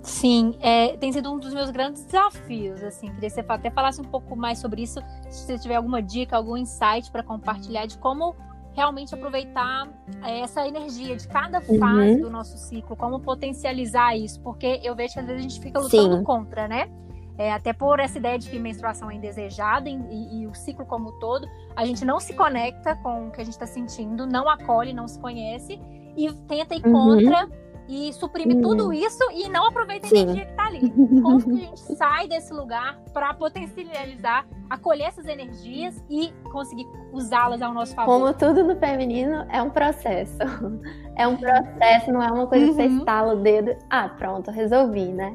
Sim, 0.04 0.58
é, 0.60 0.98
tem 0.98 1.14
sido 1.14 1.32
um 1.32 1.40
dos 1.40 1.54
meus 1.54 1.72
grandes 1.72 2.04
desafios, 2.04 2.84
assim, 2.84 3.08
queria 3.14 3.30
que 3.30 3.36
você 3.36 3.46
até 3.48 3.72
falasse 3.72 4.02
um 4.02 4.04
pouco 4.04 4.36
mais 4.36 4.60
sobre 4.60 4.84
isso, 4.84 5.00
se 5.30 5.46
você 5.46 5.58
tiver 5.58 5.76
alguma 5.76 6.02
dica, 6.02 6.36
algum 6.36 6.58
insight 6.58 7.10
para 7.10 7.24
compartilhar 7.24 7.86
de 7.86 7.98
como 7.98 8.36
realmente 8.74 9.14
aproveitar 9.14 9.88
é, 10.24 10.42
essa 10.42 10.68
energia 10.68 11.16
de 11.16 11.28
cada 11.28 11.60
uhum. 11.60 11.80
fase 11.80 12.16
uhum. 12.16 12.22
do 12.22 12.30
nosso 12.30 12.58
ciclo, 12.58 12.96
como 12.96 13.20
potencializar 13.20 14.16
isso, 14.16 14.42
porque 14.42 14.80
eu 14.84 14.96
vejo 14.96 15.14
que 15.14 15.20
às 15.20 15.26
vezes 15.26 15.40
a 15.40 15.44
gente 15.50 15.60
fica 15.60 15.80
lutando 15.80 16.18
Sim. 16.18 16.24
contra, 16.24 16.68
né? 16.68 16.90
É, 17.38 17.52
até 17.52 17.74
por 17.74 18.00
essa 18.00 18.20
ideia 18.20 18.38
de 18.38 18.48
que 18.48 18.60
menstruação 18.60 19.10
é 19.10 19.16
indesejada 19.16 19.90
e, 19.90 19.94
e, 19.94 20.42
e 20.42 20.48
o 20.48 20.54
ciclo 20.54 20.86
como 20.86 21.10
um 21.10 21.20
todo, 21.20 21.48
a 21.76 21.84
gente 21.84 22.06
não 22.06 22.20
se 22.20 22.34
conecta 22.34 22.96
com 22.98 23.28
o 23.28 23.32
que 23.32 23.42
a 23.42 23.44
gente 23.44 23.54
está 23.54 23.66
sentindo, 23.66 24.28
não 24.28 24.48
acolhe, 24.48 24.94
não 24.94 25.08
se 25.08 25.20
conhece 25.20 25.80
e 26.16 26.32
tenta 26.48 26.76
ir 26.76 26.86
uhum. 26.86 26.92
contra 26.92 27.50
e 27.88 28.14
suprime 28.14 28.56
uhum. 28.56 28.62
tudo 28.62 28.94
isso 28.94 29.24
e 29.32 29.50
não 29.50 29.68
aproveita 29.68 30.08
a 30.08 30.10
energia 30.10 30.53
ali. 30.78 30.90
Como 31.22 31.44
que 31.44 31.52
a 31.52 31.56
gente 31.56 31.80
sai 31.96 32.28
desse 32.28 32.54
lugar 32.54 33.00
para 33.14 33.34
potencializar, 33.34 34.46
acolher 34.70 35.08
essas 35.08 35.28
energias 35.28 36.04
e 36.10 36.34
conseguir 36.52 36.88
usá-las 37.12 37.62
ao 37.62 37.74
nosso 37.74 37.96
favor? 37.96 38.20
Como 38.20 38.34
tudo 38.34 38.64
no 38.64 38.76
feminino, 38.76 39.46
é 39.50 39.62
um 39.62 39.70
processo. 39.70 40.38
É 41.16 41.28
um 41.28 41.38
processo, 41.38 42.12
não 42.12 42.24
é 42.24 42.32
uma 42.32 42.48
coisa 42.48 42.66
que 42.66 42.74
você 42.74 42.88
uhum. 42.88 42.98
estala 42.98 43.34
o 43.34 43.44
dedo, 43.44 43.76
ah, 43.88 44.10
pronto, 44.10 44.50
resolvi, 44.50 45.06
né? 45.06 45.32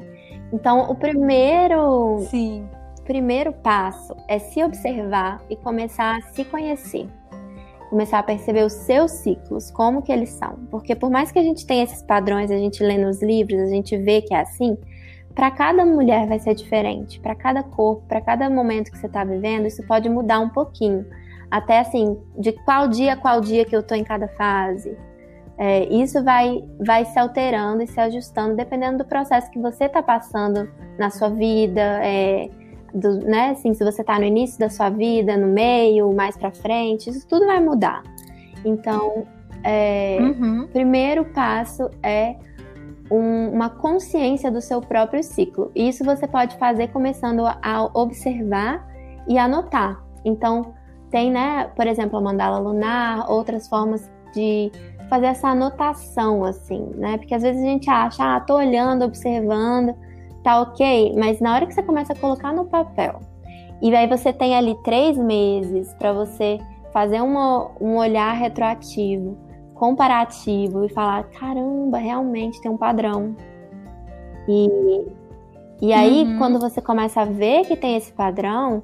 Então, 0.51 0.91
o 0.91 0.95
primeiro, 0.95 2.19
Sim. 2.29 2.67
primeiro 3.05 3.53
passo 3.53 4.13
é 4.27 4.39
se 4.39 4.61
observar 4.61 5.41
e 5.49 5.55
começar 5.55 6.17
a 6.17 6.21
se 6.33 6.43
conhecer. 6.43 7.07
Começar 7.89 8.19
a 8.19 8.23
perceber 8.23 8.65
os 8.65 8.73
seus 8.73 9.11
ciclos, 9.11 9.71
como 9.71 10.01
que 10.01 10.11
eles 10.11 10.31
são. 10.31 10.59
Porque 10.69 10.93
por 10.95 11.09
mais 11.09 11.31
que 11.31 11.39
a 11.39 11.43
gente 11.43 11.65
tenha 11.65 11.85
esses 11.85 12.03
padrões, 12.03 12.51
a 12.51 12.57
gente 12.57 12.83
lê 12.83 12.97
nos 12.97 13.21
livros, 13.21 13.61
a 13.61 13.67
gente 13.67 13.95
vê 13.97 14.21
que 14.21 14.33
é 14.33 14.41
assim, 14.41 14.77
para 15.33 15.51
cada 15.51 15.85
mulher 15.85 16.27
vai 16.27 16.39
ser 16.39 16.53
diferente, 16.53 17.19
para 17.19 17.35
cada 17.35 17.63
corpo, 17.63 18.03
para 18.07 18.21
cada 18.21 18.49
momento 18.49 18.91
que 18.91 18.97
você 18.97 19.07
está 19.07 19.23
vivendo, 19.23 19.67
isso 19.67 19.83
pode 19.83 20.09
mudar 20.09 20.39
um 20.39 20.49
pouquinho. 20.49 21.05
Até 21.49 21.79
assim, 21.79 22.17
de 22.37 22.51
qual 22.51 22.87
dia 22.87 23.13
a 23.13 23.15
qual 23.15 23.41
dia 23.41 23.65
que 23.65 23.75
eu 23.75 23.81
tô 23.81 23.95
em 23.95 24.03
cada 24.03 24.27
fase, 24.27 24.95
é, 25.57 25.85
isso 25.93 26.23
vai, 26.23 26.63
vai 26.79 27.05
se 27.05 27.19
alterando 27.19 27.83
e 27.83 27.87
se 27.87 27.99
ajustando 27.99 28.55
dependendo 28.55 28.99
do 28.99 29.05
processo 29.05 29.49
que 29.51 29.59
você 29.59 29.85
está 29.85 30.01
passando 30.01 30.69
na 30.97 31.09
sua 31.09 31.29
vida, 31.29 31.81
é, 32.03 32.49
do, 32.93 33.19
né? 33.19 33.49
Assim, 33.49 33.73
se 33.73 33.83
você 33.83 34.01
está 34.01 34.17
no 34.17 34.25
início 34.25 34.59
da 34.59 34.69
sua 34.69 34.89
vida, 34.89 35.35
no 35.35 35.47
meio, 35.47 36.13
mais 36.13 36.37
para 36.37 36.51
frente, 36.51 37.09
isso 37.09 37.27
tudo 37.27 37.45
vai 37.45 37.59
mudar. 37.59 38.03
Então, 38.63 39.25
é, 39.63 40.17
uhum. 40.21 40.67
primeiro 40.71 41.25
passo 41.25 41.89
é 42.01 42.35
um, 43.11 43.49
uma 43.49 43.69
consciência 43.69 44.51
do 44.51 44.61
seu 44.61 44.81
próprio 44.81 45.23
ciclo. 45.23 45.71
Isso 45.75 46.03
você 46.03 46.27
pode 46.27 46.57
fazer 46.57 46.89
começando 46.89 47.45
a 47.45 47.89
observar 47.93 48.87
e 49.27 49.37
anotar. 49.37 50.03
Então, 50.23 50.73
tem, 51.09 51.31
né, 51.31 51.71
por 51.75 51.87
exemplo, 51.87 52.17
a 52.17 52.21
mandala 52.21 52.59
lunar, 52.59 53.29
outras 53.29 53.67
formas 53.67 54.09
de 54.33 54.71
fazer 55.09 55.27
essa 55.27 55.49
anotação, 55.49 56.43
assim, 56.45 56.85
né? 56.95 57.17
Porque 57.17 57.33
às 57.33 57.41
vezes 57.41 57.61
a 57.61 57.65
gente 57.65 57.89
acha, 57.89 58.35
ah, 58.35 58.39
tô 58.39 58.55
olhando, 58.55 59.05
observando, 59.05 59.95
tá 60.43 60.61
ok, 60.61 61.15
mas 61.17 61.39
na 61.39 61.53
hora 61.53 61.65
que 61.65 61.73
você 61.73 61.81
começa 61.81 62.13
a 62.13 62.15
colocar 62.15 62.53
no 62.53 62.65
papel, 62.65 63.19
e 63.81 63.95
aí 63.95 64.07
você 64.07 64.31
tem 64.31 64.55
ali 64.55 64.75
três 64.83 65.17
meses 65.17 65.93
para 65.95 66.13
você 66.13 66.59
fazer 66.93 67.21
uma, 67.21 67.71
um 67.81 67.97
olhar 67.97 68.33
retroativo, 68.33 69.35
comparativo 69.79 70.83
e 70.83 70.89
falar, 70.89 71.23
caramba, 71.29 71.97
realmente 71.97 72.61
tem 72.61 72.69
um 72.69 72.75
padrão. 72.75 73.33
E, 74.45 74.69
e 75.81 75.93
aí, 75.93 76.23
uhum. 76.25 76.37
quando 76.37 76.59
você 76.59 76.81
começa 76.81 77.21
a 77.21 77.25
ver 77.25 77.65
que 77.65 77.77
tem 77.77 77.95
esse 77.95 78.11
padrão, 78.11 78.83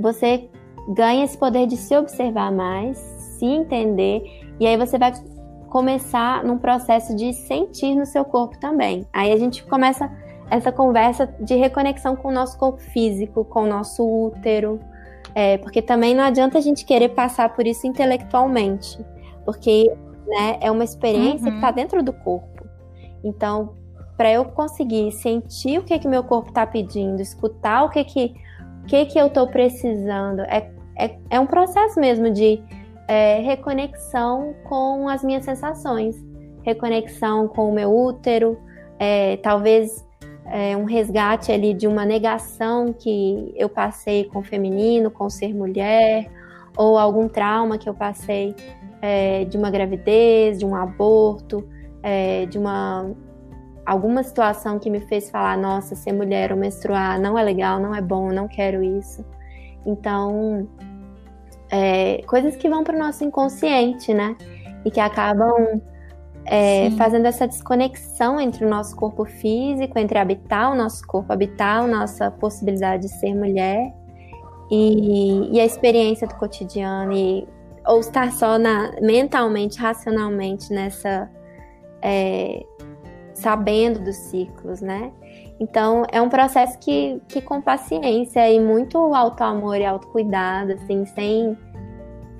você 0.00 0.50
ganha 0.88 1.24
esse 1.24 1.38
poder 1.38 1.68
de 1.68 1.76
se 1.76 1.96
observar 1.96 2.50
mais, 2.50 2.98
se 3.38 3.46
entender, 3.46 4.24
e 4.58 4.66
aí 4.66 4.76
você 4.76 4.98
vai 4.98 5.12
começar 5.70 6.42
num 6.42 6.58
processo 6.58 7.14
de 7.14 7.32
sentir 7.32 7.94
no 7.94 8.04
seu 8.04 8.24
corpo 8.24 8.58
também. 8.58 9.06
Aí 9.12 9.32
a 9.32 9.36
gente 9.36 9.64
começa 9.64 10.10
essa 10.50 10.72
conversa 10.72 11.32
de 11.40 11.54
reconexão 11.54 12.16
com 12.16 12.28
o 12.28 12.32
nosso 12.32 12.58
corpo 12.58 12.80
físico, 12.80 13.44
com 13.44 13.62
o 13.62 13.66
nosso 13.66 14.04
útero, 14.04 14.80
é, 15.34 15.56
porque 15.58 15.80
também 15.80 16.14
não 16.14 16.24
adianta 16.24 16.58
a 16.58 16.60
gente 16.60 16.84
querer 16.84 17.10
passar 17.10 17.54
por 17.54 17.64
isso 17.64 17.86
intelectualmente, 17.86 18.98
porque 19.44 19.90
né, 20.26 20.58
é 20.60 20.70
uma 20.70 20.84
experiência 20.84 21.46
uhum. 21.46 21.50
que 21.50 21.56
está 21.56 21.70
dentro 21.70 22.02
do 22.02 22.12
corpo. 22.12 22.66
Então, 23.24 23.74
para 24.16 24.30
eu 24.30 24.44
conseguir 24.44 25.10
sentir 25.12 25.78
o 25.78 25.82
que 25.82 25.98
que 25.98 26.08
meu 26.08 26.22
corpo 26.22 26.48
está 26.48 26.66
pedindo, 26.66 27.20
escutar 27.20 27.84
o 27.84 27.90
que 27.90 28.04
que, 28.04 28.34
o 28.82 28.86
que, 28.86 29.06
que 29.06 29.18
eu 29.18 29.26
estou 29.26 29.46
precisando, 29.46 30.40
é, 30.42 30.70
é, 30.98 31.16
é 31.30 31.40
um 31.40 31.46
processo 31.46 31.98
mesmo 31.98 32.30
de 32.30 32.62
é, 33.08 33.40
reconexão 33.40 34.54
com 34.68 35.08
as 35.08 35.24
minhas 35.24 35.44
sensações, 35.44 36.16
reconexão 36.62 37.48
com 37.48 37.68
o 37.68 37.74
meu 37.74 37.94
útero, 37.94 38.58
é, 38.98 39.36
talvez 39.38 40.06
é, 40.46 40.76
um 40.76 40.84
resgate 40.84 41.50
ali 41.50 41.74
de 41.74 41.86
uma 41.86 42.04
negação 42.04 42.92
que 42.92 43.52
eu 43.56 43.68
passei 43.68 44.24
com 44.24 44.40
o 44.40 44.42
feminino, 44.42 45.10
com 45.10 45.28
ser 45.28 45.54
mulher, 45.54 46.30
ou 46.76 46.98
algum 46.98 47.28
trauma 47.28 47.78
que 47.78 47.88
eu 47.88 47.94
passei 47.94 48.54
é, 49.02 49.44
de 49.44 49.58
uma 49.58 49.70
gravidez, 49.70 50.60
de 50.60 50.64
um 50.64 50.74
aborto, 50.76 51.68
é, 52.02 52.46
de 52.46 52.56
uma 52.56 53.10
alguma 53.84 54.22
situação 54.22 54.78
que 54.78 54.88
me 54.88 55.00
fez 55.00 55.28
falar, 55.28 55.58
nossa, 55.58 55.96
ser 55.96 56.12
mulher 56.12 56.52
ou 56.52 56.56
menstruar 56.56 57.20
não 57.20 57.36
é 57.36 57.42
legal, 57.42 57.80
não 57.80 57.92
é 57.92 58.00
bom, 58.00 58.30
não 58.30 58.46
quero 58.46 58.80
isso. 58.80 59.24
Então, 59.84 60.68
é, 61.68 62.22
coisas 62.28 62.54
que 62.54 62.68
vão 62.68 62.84
para 62.84 62.94
o 62.94 62.98
nosso 62.98 63.24
inconsciente, 63.24 64.14
né? 64.14 64.36
E 64.84 64.90
que 64.90 65.00
acabam 65.00 65.80
é, 66.44 66.90
fazendo 66.92 67.26
essa 67.26 67.46
desconexão 67.46 68.40
entre 68.40 68.64
o 68.64 68.68
nosso 68.68 68.94
corpo 68.94 69.24
físico, 69.24 69.98
entre 69.98 70.16
habitar 70.16 70.70
o 70.70 70.76
nosso 70.76 71.04
corpo, 71.04 71.32
habitar 71.32 71.82
a 71.82 71.86
nossa 71.86 72.30
possibilidade 72.30 73.02
de 73.02 73.08
ser 73.08 73.34
mulher 73.34 73.92
e, 74.70 75.56
e 75.56 75.60
a 75.60 75.64
experiência 75.64 76.26
do 76.26 76.34
cotidiano, 76.36 77.12
e, 77.12 77.48
ou 77.86 78.00
estar 78.00 78.32
só 78.32 78.58
na, 78.58 78.92
mentalmente, 79.00 79.78
racionalmente 79.78 80.72
nessa. 80.72 81.30
É, 82.00 82.64
sabendo 83.34 84.00
dos 84.00 84.16
ciclos, 84.16 84.80
né? 84.80 85.12
Então, 85.58 86.04
é 86.12 86.20
um 86.20 86.28
processo 86.28 86.78
que, 86.78 87.20
que 87.28 87.40
com 87.40 87.60
paciência 87.60 88.50
e 88.50 88.60
muito 88.60 88.98
auto-amor 89.14 89.76
e 89.76 89.84
autocuidado, 89.84 90.72
assim, 90.72 91.04
sem, 91.06 91.56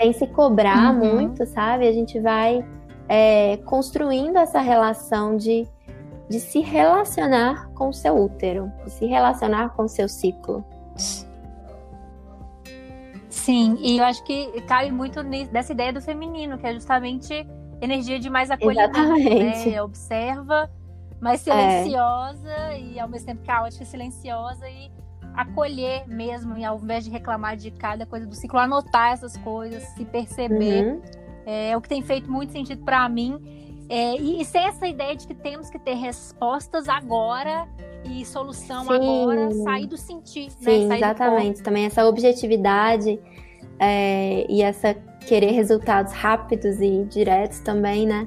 sem 0.01 0.13
se 0.13 0.27
cobrar 0.27 0.93
uhum. 0.93 1.15
muito, 1.15 1.47
sabe? 1.47 1.89
A 1.89 1.93
gente 1.93 2.21
vai 2.21 2.65
é, 3.09 3.57
construindo 3.59 4.37
essa 4.37 4.61
relação 4.61 5.37
de 5.37 5.67
de 6.33 6.41
se 6.41 6.61
relacionar 6.61 7.69
com 7.75 7.91
o 7.91 7.93
seu 7.93 8.17
útero, 8.17 8.73
de 8.85 8.91
se 8.91 9.05
relacionar 9.05 9.77
com 9.77 9.83
o 9.83 9.89
seu 9.89 10.09
ciclo. 10.09 10.65
Sim, 13.33 13.79
e 13.81 13.97
eu 13.97 14.05
acho 14.05 14.23
que 14.25 14.61
cai 14.63 14.91
muito 14.91 15.23
nessa 15.23 15.73
ideia 15.73 15.91
do 15.91 16.03
feminino, 16.03 16.59
que 16.59 16.67
é 16.67 16.75
justamente 16.75 17.47
energia 17.81 18.21
de 18.21 18.29
mais 18.29 18.51
acolhimento, 18.51 19.01
né? 19.01 19.81
Observa, 19.83 20.71
mais 21.19 21.41
silenciosa 21.41 22.51
é. 22.51 22.81
e 22.81 23.01
ao 23.01 23.09
mesmo 23.09 23.27
tempo 23.27 23.43
caótica, 23.45 23.87
silenciosa 23.87 24.69
e 24.69 24.93
acolher 25.35 26.07
mesmo, 26.07 26.59
e 26.59 26.65
ao 26.65 26.79
invés 26.79 27.05
de 27.05 27.11
reclamar 27.11 27.57
de 27.57 27.71
cada 27.71 28.05
coisa 28.05 28.27
do 28.27 28.35
ciclo, 28.35 28.59
anotar 28.59 29.13
essas 29.13 29.35
coisas, 29.39 29.83
se 29.83 30.05
perceber. 30.05 30.85
Uhum. 30.85 31.03
É, 31.47 31.71
é 31.71 31.77
o 31.77 31.81
que 31.81 31.89
tem 31.89 32.03
feito 32.03 32.31
muito 32.31 32.53
sentido 32.53 32.85
para 32.85 33.09
mim. 33.09 33.41
É, 33.93 34.17
e, 34.17 34.41
e 34.41 34.45
sem 34.47 34.65
essa 34.65 34.89
ideia 34.89 35.15
de 35.15 35.27
que 35.27 35.35
temos 35.35 35.69
que 35.69 35.79
ter 35.79 35.93
respostas 35.93 36.89
agora 36.89 37.69
e 38.07 38.25
solução 38.25 38.87
Sim. 38.87 38.95
agora, 38.95 39.51
sair 39.51 39.87
do 39.87 39.99
sentir. 39.99 40.47
Né? 40.47 40.51
Sim, 40.61 40.87
né? 40.87 40.97
exatamente. 40.97 41.63
Também 41.63 41.85
essa 41.85 42.07
objetividade 42.07 43.21
é, 43.79 44.47
e 44.49 44.63
essa 44.63 44.95
querer 45.27 45.51
resultados 45.51 46.15
rápidos 46.15 46.81
e 46.81 47.05
diretos 47.05 47.61
também, 47.61 48.07
né? 48.07 48.27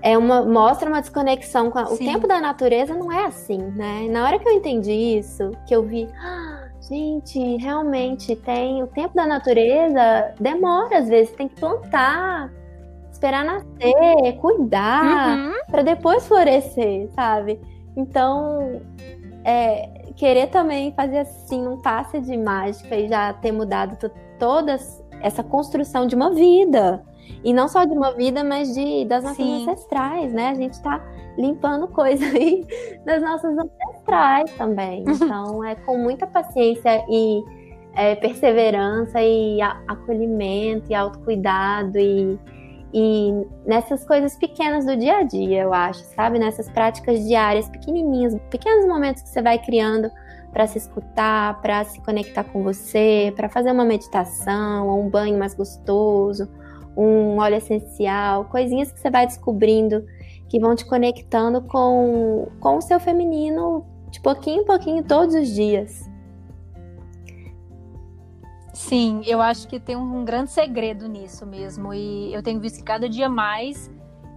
É 0.00 0.16
uma, 0.16 0.44
mostra 0.44 0.88
uma 0.88 1.00
desconexão 1.00 1.68
com 1.68 1.80
a, 1.80 1.90
o 1.90 1.98
tempo 1.98 2.28
da 2.28 2.40
natureza 2.40 2.94
não 2.94 3.10
é 3.10 3.24
assim, 3.24 3.58
né? 3.58 4.06
Na 4.08 4.24
hora 4.24 4.38
que 4.38 4.48
eu 4.48 4.52
entendi 4.52 4.92
isso, 4.92 5.50
que 5.66 5.74
eu 5.74 5.82
vi, 5.82 6.08
ah, 6.22 6.68
gente, 6.88 7.56
realmente 7.56 8.36
tem 8.36 8.80
o 8.80 8.86
tempo 8.86 9.16
da 9.16 9.26
natureza 9.26 10.32
demora 10.38 10.98
às 10.98 11.08
vezes, 11.08 11.34
tem 11.34 11.48
que 11.48 11.56
plantar, 11.56 12.48
esperar 13.16 13.44
nascer, 13.44 14.38
cuidar 14.40 15.38
uhum. 15.38 15.52
para 15.70 15.82
depois 15.82 16.26
florescer, 16.26 17.08
sabe? 17.14 17.58
Então, 17.96 18.80
é, 19.44 20.12
querer 20.14 20.48
também 20.48 20.92
fazer 20.92 21.18
assim 21.18 21.66
um 21.66 21.80
passe 21.80 22.20
de 22.20 22.36
mágica 22.36 22.94
e 22.94 23.08
já 23.08 23.32
ter 23.32 23.52
mudado 23.52 23.96
toda 24.38 24.76
essa 25.20 25.42
construção 25.42 26.06
de 26.06 26.14
uma 26.14 26.30
vida. 26.30 27.02
E 27.42 27.52
não 27.52 27.68
só 27.68 27.84
de 27.84 27.92
uma 27.92 28.12
vida, 28.12 28.44
mas 28.44 28.72
de 28.74 29.04
das 29.06 29.24
nossas 29.24 29.36
Sim. 29.36 29.62
ancestrais, 29.62 30.32
né? 30.32 30.50
A 30.50 30.54
gente 30.54 30.74
está 30.74 31.02
limpando 31.38 31.88
coisa 31.88 32.24
aí 32.24 32.66
das 33.04 33.22
nossas 33.22 33.56
ancestrais 33.56 34.50
também. 34.56 35.04
Então, 35.08 35.64
é 35.64 35.74
com 35.74 35.96
muita 35.96 36.26
paciência 36.26 37.04
e 37.08 37.42
é, 37.94 38.14
perseverança 38.14 39.20
e 39.22 39.60
acolhimento 39.62 40.90
e 40.90 40.94
autocuidado 40.94 41.98
e 41.98 42.38
e 42.98 43.46
nessas 43.66 44.06
coisas 44.06 44.36
pequenas 44.36 44.86
do 44.86 44.96
dia 44.96 45.18
a 45.18 45.22
dia, 45.22 45.64
eu 45.64 45.74
acho, 45.74 46.02
sabe? 46.14 46.38
Nessas 46.38 46.70
práticas 46.70 47.22
diárias, 47.28 47.68
pequenininhas, 47.68 48.34
pequenos 48.48 48.86
momentos 48.86 49.20
que 49.20 49.28
você 49.28 49.42
vai 49.42 49.58
criando 49.58 50.10
para 50.50 50.66
se 50.66 50.78
escutar, 50.78 51.60
para 51.60 51.84
se 51.84 52.00
conectar 52.00 52.44
com 52.44 52.62
você, 52.62 53.34
para 53.36 53.50
fazer 53.50 53.70
uma 53.70 53.84
meditação, 53.84 54.88
ou 54.88 55.04
um 55.04 55.10
banho 55.10 55.38
mais 55.38 55.52
gostoso, 55.52 56.48
um 56.96 57.36
óleo 57.38 57.56
essencial, 57.56 58.46
coisinhas 58.46 58.90
que 58.90 58.98
você 58.98 59.10
vai 59.10 59.26
descobrindo 59.26 60.02
que 60.48 60.58
vão 60.58 60.74
te 60.74 60.86
conectando 60.86 61.60
com, 61.60 62.48
com 62.60 62.78
o 62.78 62.80
seu 62.80 62.98
feminino 62.98 63.84
de 64.10 64.22
pouquinho 64.22 64.62
em 64.62 64.64
pouquinho 64.64 65.04
todos 65.04 65.34
os 65.34 65.48
dias. 65.48 66.08
Sim, 68.76 69.22
eu 69.24 69.40
acho 69.40 69.66
que 69.66 69.80
tem 69.80 69.96
um 69.96 70.22
grande 70.22 70.50
segredo 70.50 71.08
nisso 71.08 71.46
mesmo. 71.46 71.94
E 71.94 72.32
eu 72.32 72.42
tenho 72.42 72.60
visto 72.60 72.76
que 72.76 72.84
cada 72.84 73.08
dia 73.08 73.26
mais 73.26 73.90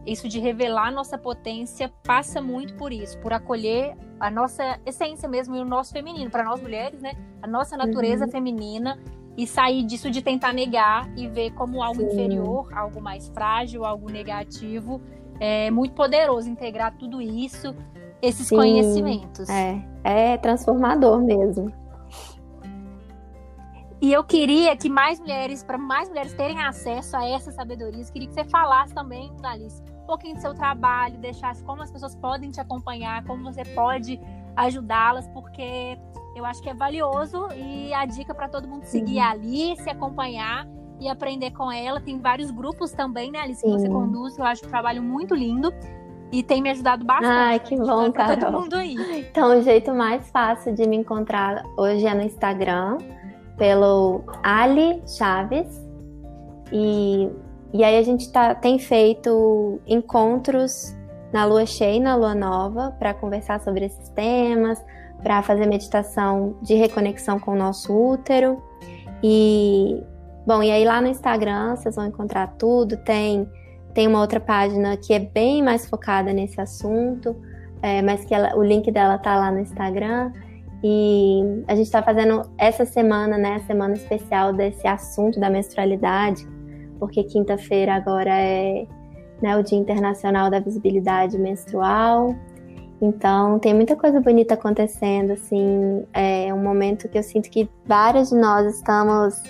isso 0.07 0.29
de 0.29 0.39
revelar 0.39 0.87
a 0.87 0.91
nossa 0.91 1.17
potência 1.17 1.91
passa 2.03 2.41
muito 2.41 2.73
por 2.75 2.93
isso, 2.93 3.19
por 3.19 3.33
acolher 3.33 3.97
a 4.17 4.31
nossa 4.31 4.79
essência 4.85 5.27
mesmo 5.27 5.57
e 5.57 5.59
o 5.59 5.65
nosso 5.65 5.91
feminino, 5.91 6.31
para 6.31 6.45
nós 6.45 6.61
mulheres, 6.61 7.01
né? 7.01 7.11
A 7.41 7.47
nossa 7.47 7.75
natureza 7.75 8.25
uhum. 8.25 8.31
feminina 8.31 8.97
e 9.37 9.45
sair 9.45 9.83
disso 9.83 10.09
de 10.09 10.21
tentar 10.21 10.53
negar 10.53 11.11
e 11.17 11.27
ver 11.27 11.51
como 11.51 11.83
algo 11.83 11.99
Sim. 11.99 12.07
inferior, 12.07 12.73
algo 12.73 13.01
mais 13.01 13.27
frágil, 13.27 13.83
algo 13.83 14.09
negativo. 14.09 15.01
É 15.37 15.69
muito 15.69 15.93
poderoso 15.93 16.49
integrar 16.49 16.95
tudo 16.97 17.21
isso, 17.21 17.75
esses 18.21 18.47
Sim. 18.47 18.55
conhecimentos. 18.55 19.49
É, 19.49 19.85
é 20.03 20.37
transformador 20.37 21.21
mesmo. 21.21 21.73
E 24.01 24.13
eu 24.13 24.23
queria 24.23 24.77
que 24.77 24.89
mais 24.89 25.19
mulheres, 25.19 25.61
para 25.61 25.77
mais 25.77 26.07
mulheres 26.07 26.33
terem 26.33 26.61
acesso 26.61 27.17
a 27.17 27.27
essas 27.27 27.53
sabedorias, 27.55 28.09
queria 28.09 28.29
que 28.29 28.33
você 28.33 28.45
falasse 28.45 28.93
também, 28.93 29.31
Alice, 29.43 29.81
um 30.03 30.05
pouquinho 30.05 30.35
do 30.35 30.41
seu 30.41 30.53
trabalho, 30.53 31.17
deixasse 31.17 31.63
como 31.63 31.81
as 31.81 31.91
pessoas 31.91 32.15
podem 32.15 32.49
te 32.49 32.61
acompanhar, 32.61 33.23
como 33.25 33.43
você 33.43 33.63
pode 33.65 34.19
ajudá-las, 34.55 35.27
porque 35.27 35.97
eu 36.35 36.45
acho 36.45 36.61
que 36.61 36.69
é 36.69 36.73
valioso 36.73 37.47
e 37.53 37.93
a 37.93 38.05
dica 38.05 38.33
para 38.33 38.47
todo 38.47 38.67
mundo 38.67 38.83
seguir 38.83 39.17
uhum. 39.17 39.29
ali, 39.29 39.77
se 39.77 39.89
acompanhar 39.89 40.65
e 40.99 41.09
aprender 41.09 41.51
com 41.51 41.69
ela. 41.69 41.99
Tem 41.99 42.19
vários 42.19 42.51
grupos 42.51 42.91
também, 42.91 43.31
né, 43.31 43.39
Alice, 43.39 43.61
que 43.61 43.69
você 43.69 43.89
conduz, 43.89 44.37
eu 44.37 44.45
acho 44.45 44.65
um 44.65 44.69
trabalho 44.69 45.03
muito 45.03 45.35
lindo. 45.35 45.73
E 46.31 46.43
tem 46.43 46.61
me 46.61 46.69
ajudado 46.69 47.03
bastante. 47.03 47.27
Ai, 47.27 47.59
que 47.59 47.75
bom, 47.75 48.11
cara. 48.11 48.37
Todo 48.37 48.61
mundo 48.61 48.75
aí. 48.75 48.95
Então, 49.31 49.57
o 49.57 49.63
jeito 49.63 49.91
mais 49.95 50.29
fácil 50.29 50.75
de 50.75 50.87
me 50.87 50.95
encontrar 50.95 51.63
hoje 51.75 52.05
é 52.05 52.13
no 52.13 52.21
Instagram 52.21 52.99
pelo 53.59 54.23
Ali 54.41 55.03
Chaves. 55.05 55.67
E, 56.71 57.29
e 57.73 57.83
aí 57.83 57.97
a 57.97 58.01
gente 58.01 58.31
tá, 58.31 58.55
tem 58.55 58.79
feito 58.79 59.79
encontros 59.85 60.95
na 61.31 61.45
lua 61.45 61.65
cheia 61.65 61.97
e 61.97 61.99
na 61.99 62.15
lua 62.15 62.33
nova 62.33 62.95
para 62.97 63.13
conversar 63.13 63.59
sobre 63.61 63.85
esses 63.85 64.09
temas, 64.09 64.83
para 65.21 65.43
fazer 65.43 65.67
meditação 65.67 66.55
de 66.61 66.73
reconexão 66.73 67.39
com 67.39 67.51
o 67.51 67.55
nosso 67.55 67.93
útero. 67.93 68.63
E 69.21 70.01
bom, 70.47 70.63
e 70.63 70.71
aí 70.71 70.85
lá 70.85 71.01
no 71.01 71.07
Instagram 71.07 71.75
vocês 71.75 71.95
vão 71.95 72.07
encontrar 72.07 72.55
tudo. 72.57 72.97
Tem 72.97 73.47
tem 73.93 74.07
uma 74.07 74.21
outra 74.21 74.39
página 74.39 74.95
que 74.95 75.13
é 75.13 75.19
bem 75.19 75.63
mais 75.63 75.87
focada 75.89 76.31
nesse 76.31 76.61
assunto, 76.61 77.35
é, 77.81 78.01
mas 78.01 78.23
que 78.23 78.33
ela, 78.33 78.55
o 78.55 78.63
link 78.63 78.89
dela 78.91 79.17
tá 79.17 79.35
lá 79.35 79.51
no 79.51 79.59
Instagram. 79.59 80.31
E 80.83 81.63
a 81.67 81.75
gente 81.75 81.85
está 81.85 82.01
fazendo 82.01 82.49
essa 82.57 82.85
semana, 82.85 83.37
né, 83.37 83.55
a 83.55 83.59
semana 83.59 83.93
especial 83.93 84.53
desse 84.53 84.87
assunto 84.87 85.39
da 85.39 85.49
menstrualidade, 85.49 86.47
porque 86.97 87.23
quinta-feira 87.23 87.95
agora 87.95 88.31
é 88.31 88.87
né, 89.41 89.57
o 89.57 89.63
Dia 89.63 89.77
Internacional 89.77 90.49
da 90.49 90.59
Visibilidade 90.59 91.37
Menstrual. 91.37 92.35
Então 93.01 93.59
tem 93.59 93.73
muita 93.73 93.95
coisa 93.95 94.19
bonita 94.19 94.53
acontecendo, 94.53 95.31
assim, 95.31 96.05
é 96.13 96.53
um 96.53 96.61
momento 96.61 97.07
que 97.07 97.17
eu 97.17 97.23
sinto 97.23 97.49
que 97.49 97.69
várias 97.85 98.29
de 98.29 98.35
nós 98.35 98.75
estamos 98.75 99.41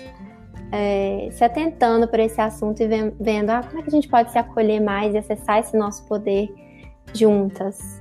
é, 0.72 1.28
se 1.32 1.44
atentando 1.44 2.06
para 2.06 2.22
esse 2.22 2.40
assunto 2.40 2.80
e 2.80 2.86
vendo 3.20 3.50
ah, 3.50 3.62
como 3.62 3.80
é 3.80 3.82
que 3.82 3.88
a 3.88 3.92
gente 3.92 4.08
pode 4.08 4.30
se 4.30 4.38
acolher 4.38 4.80
mais 4.80 5.14
e 5.14 5.18
acessar 5.18 5.58
esse 5.58 5.76
nosso 5.76 6.06
poder 6.06 6.48
juntas. 7.12 7.99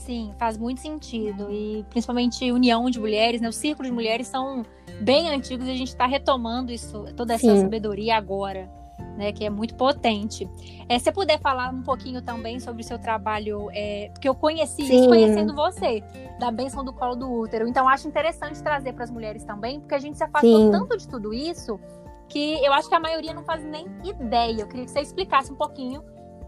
Sim, 0.00 0.32
faz 0.38 0.56
muito 0.56 0.80
sentido. 0.80 1.50
E 1.50 1.84
principalmente 1.90 2.50
união 2.50 2.88
de 2.88 2.98
mulheres, 2.98 3.40
né? 3.40 3.48
Os 3.48 3.56
círculos 3.56 3.88
de 3.88 3.94
mulheres 3.94 4.26
são 4.26 4.64
bem 5.02 5.28
antigos 5.28 5.68
e 5.68 5.70
a 5.70 5.76
gente 5.76 5.88
está 5.88 6.06
retomando 6.06 6.72
isso, 6.72 7.04
toda 7.14 7.34
essa 7.34 7.54
Sim. 7.54 7.60
sabedoria 7.60 8.16
agora, 8.16 8.70
né? 9.18 9.30
Que 9.30 9.44
é 9.44 9.50
muito 9.50 9.74
potente. 9.74 10.48
É, 10.88 10.98
se 10.98 11.04
você 11.04 11.12
puder 11.12 11.38
falar 11.38 11.68
um 11.68 11.82
pouquinho 11.82 12.22
também 12.22 12.58
sobre 12.58 12.82
o 12.82 12.84
seu 12.84 12.98
trabalho, 12.98 13.68
é, 13.74 14.08
porque 14.12 14.26
eu 14.26 14.34
conheci 14.34 14.86
Sim. 14.86 14.96
isso 14.96 15.08
conhecendo 15.08 15.54
você, 15.54 16.02
da 16.38 16.50
benção 16.50 16.82
do 16.82 16.94
colo 16.94 17.14
do 17.14 17.30
útero. 17.30 17.68
Então, 17.68 17.86
acho 17.86 18.08
interessante 18.08 18.62
trazer 18.62 18.94
para 18.94 19.04
as 19.04 19.10
mulheres 19.10 19.44
também, 19.44 19.80
porque 19.80 19.94
a 19.94 19.98
gente 19.98 20.16
se 20.16 20.24
afastou 20.24 20.60
Sim. 20.60 20.70
tanto 20.70 20.96
de 20.96 21.06
tudo 21.06 21.34
isso 21.34 21.78
que 22.26 22.64
eu 22.64 22.72
acho 22.72 22.88
que 22.88 22.94
a 22.94 23.00
maioria 23.00 23.34
não 23.34 23.44
faz 23.44 23.62
nem 23.62 23.86
ideia. 24.02 24.62
Eu 24.62 24.66
queria 24.66 24.86
que 24.86 24.90
você 24.90 25.00
explicasse 25.00 25.52
um 25.52 25.56
pouquinho 25.56 26.02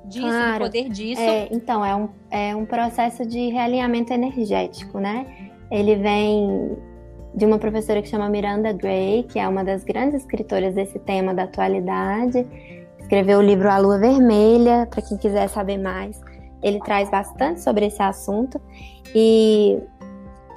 disso, 0.04 0.26
claro. 0.26 0.52
do 0.52 0.64
poder 0.66 0.88
disso. 0.88 1.20
É, 1.20 1.48
então, 1.50 1.84
é 1.84 1.94
um, 1.94 2.08
é 2.30 2.56
um 2.56 2.64
processo 2.64 3.24
de 3.26 3.48
realinhamento 3.48 4.12
energético, 4.12 4.98
né? 4.98 5.26
Ele 5.70 5.96
vem 5.96 6.76
de 7.34 7.46
uma 7.46 7.58
professora 7.58 8.02
que 8.02 8.08
chama 8.08 8.28
Miranda 8.28 8.72
Gray, 8.72 9.22
que 9.24 9.38
é 9.38 9.48
uma 9.48 9.64
das 9.64 9.84
grandes 9.84 10.20
escritoras 10.20 10.74
desse 10.74 10.98
tema 10.98 11.32
da 11.32 11.44
atualidade. 11.44 12.46
Escreveu 12.98 13.38
o 13.38 13.42
livro 13.42 13.70
A 13.70 13.78
Lua 13.78 13.98
Vermelha, 13.98 14.86
para 14.90 15.02
quem 15.02 15.16
quiser 15.16 15.48
saber 15.48 15.78
mais. 15.78 16.20
Ele 16.62 16.78
traz 16.80 17.10
bastante 17.10 17.60
sobre 17.60 17.86
esse 17.86 18.02
assunto. 18.02 18.60
E, 19.14 19.78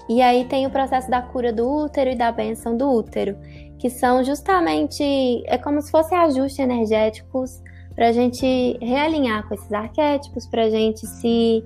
e 0.10 0.22
aí 0.22 0.46
tem 0.46 0.68
o 0.68 0.70
processo 0.70 1.10
da 1.10 1.22
cura 1.22 1.52
do 1.52 1.68
útero 1.68 2.10
e 2.10 2.16
da 2.16 2.32
benção 2.32 2.76
do 2.76 2.90
útero, 2.90 3.38
que 3.78 3.90
são 3.90 4.24
justamente, 4.24 5.04
é 5.46 5.58
como 5.58 5.82
se 5.82 5.90
fossem 5.90 6.18
ajustes 6.18 6.60
energéticos 6.60 7.62
para 7.96 8.10
a 8.10 8.12
gente 8.12 8.78
realinhar 8.82 9.48
com 9.48 9.54
esses 9.54 9.72
arquétipos, 9.72 10.46
para 10.46 10.64
a 10.64 10.70
gente 10.70 11.08
se 11.08 11.64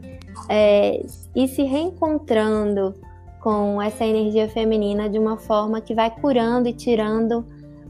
é, 0.48 1.04
ir 1.36 1.48
se 1.48 1.64
reencontrando 1.64 2.94
com 3.42 3.82
essa 3.82 4.06
energia 4.06 4.48
feminina 4.48 5.10
de 5.10 5.18
uma 5.18 5.38
forma 5.38 5.82
que 5.82 5.96
vai 5.96 6.12
curando 6.12 6.70
e 6.70 6.74
tirando 6.74 7.46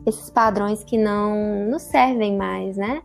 esses 0.06 0.30
padrões 0.30 0.84
que 0.84 0.97
não 0.97 1.67
nos 1.69 1.84
servem 1.84 2.38
mais, 2.38 2.78
né? 2.78 3.02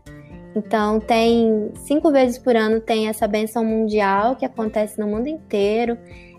Então 0.54 1.00
tem 1.00 1.72
cinco 1.74 2.12
vezes 2.12 2.38
por 2.38 2.54
ano 2.54 2.80
tem 2.80 3.08
essa 3.08 3.26
benção 3.26 3.64
mundial 3.64 4.36
que 4.36 4.44
acontece 4.44 5.00
no 5.00 5.06
mundo 5.06 5.26
inteiro. 5.26 5.98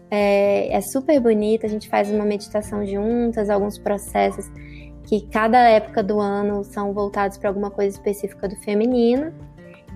É, 0.10 0.72
é 0.72 0.82
super 0.82 1.20
bonita, 1.20 1.66
a 1.66 1.70
gente 1.70 1.90
faz 1.90 2.10
uma 2.10 2.24
meditação 2.24 2.86
juntas, 2.86 3.50
alguns 3.50 3.78
processos 3.78 4.46
que 5.08 5.22
cada 5.28 5.58
época 5.70 6.04
do 6.04 6.20
ano 6.20 6.64
são 6.64 6.94
voltados 6.94 7.38
para 7.38 7.50
alguma 7.50 7.72
coisa 7.72 7.96
específica 7.96 8.48
do 8.48 8.56
feminino. 8.58 9.32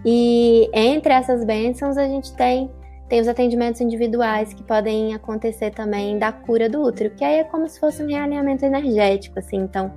E 0.05 0.69
entre 0.73 1.11
essas 1.13 1.43
bênçãos 1.43 1.97
a 1.97 2.07
gente 2.07 2.33
tem 2.35 2.69
tem 3.09 3.19
os 3.19 3.27
atendimentos 3.27 3.81
individuais 3.81 4.53
que 4.53 4.63
podem 4.63 5.15
acontecer 5.15 5.71
também 5.71 6.19
da 6.19 6.31
cura 6.31 6.69
do 6.69 6.83
útero, 6.83 7.09
que 7.15 7.25
aí 7.25 7.39
é 7.39 7.43
como 7.43 7.67
se 7.67 7.79
fosse 7.79 8.03
um 8.03 8.07
realinhamento 8.07 8.63
energético, 8.63 9.39
assim. 9.39 9.57
Então, 9.57 9.91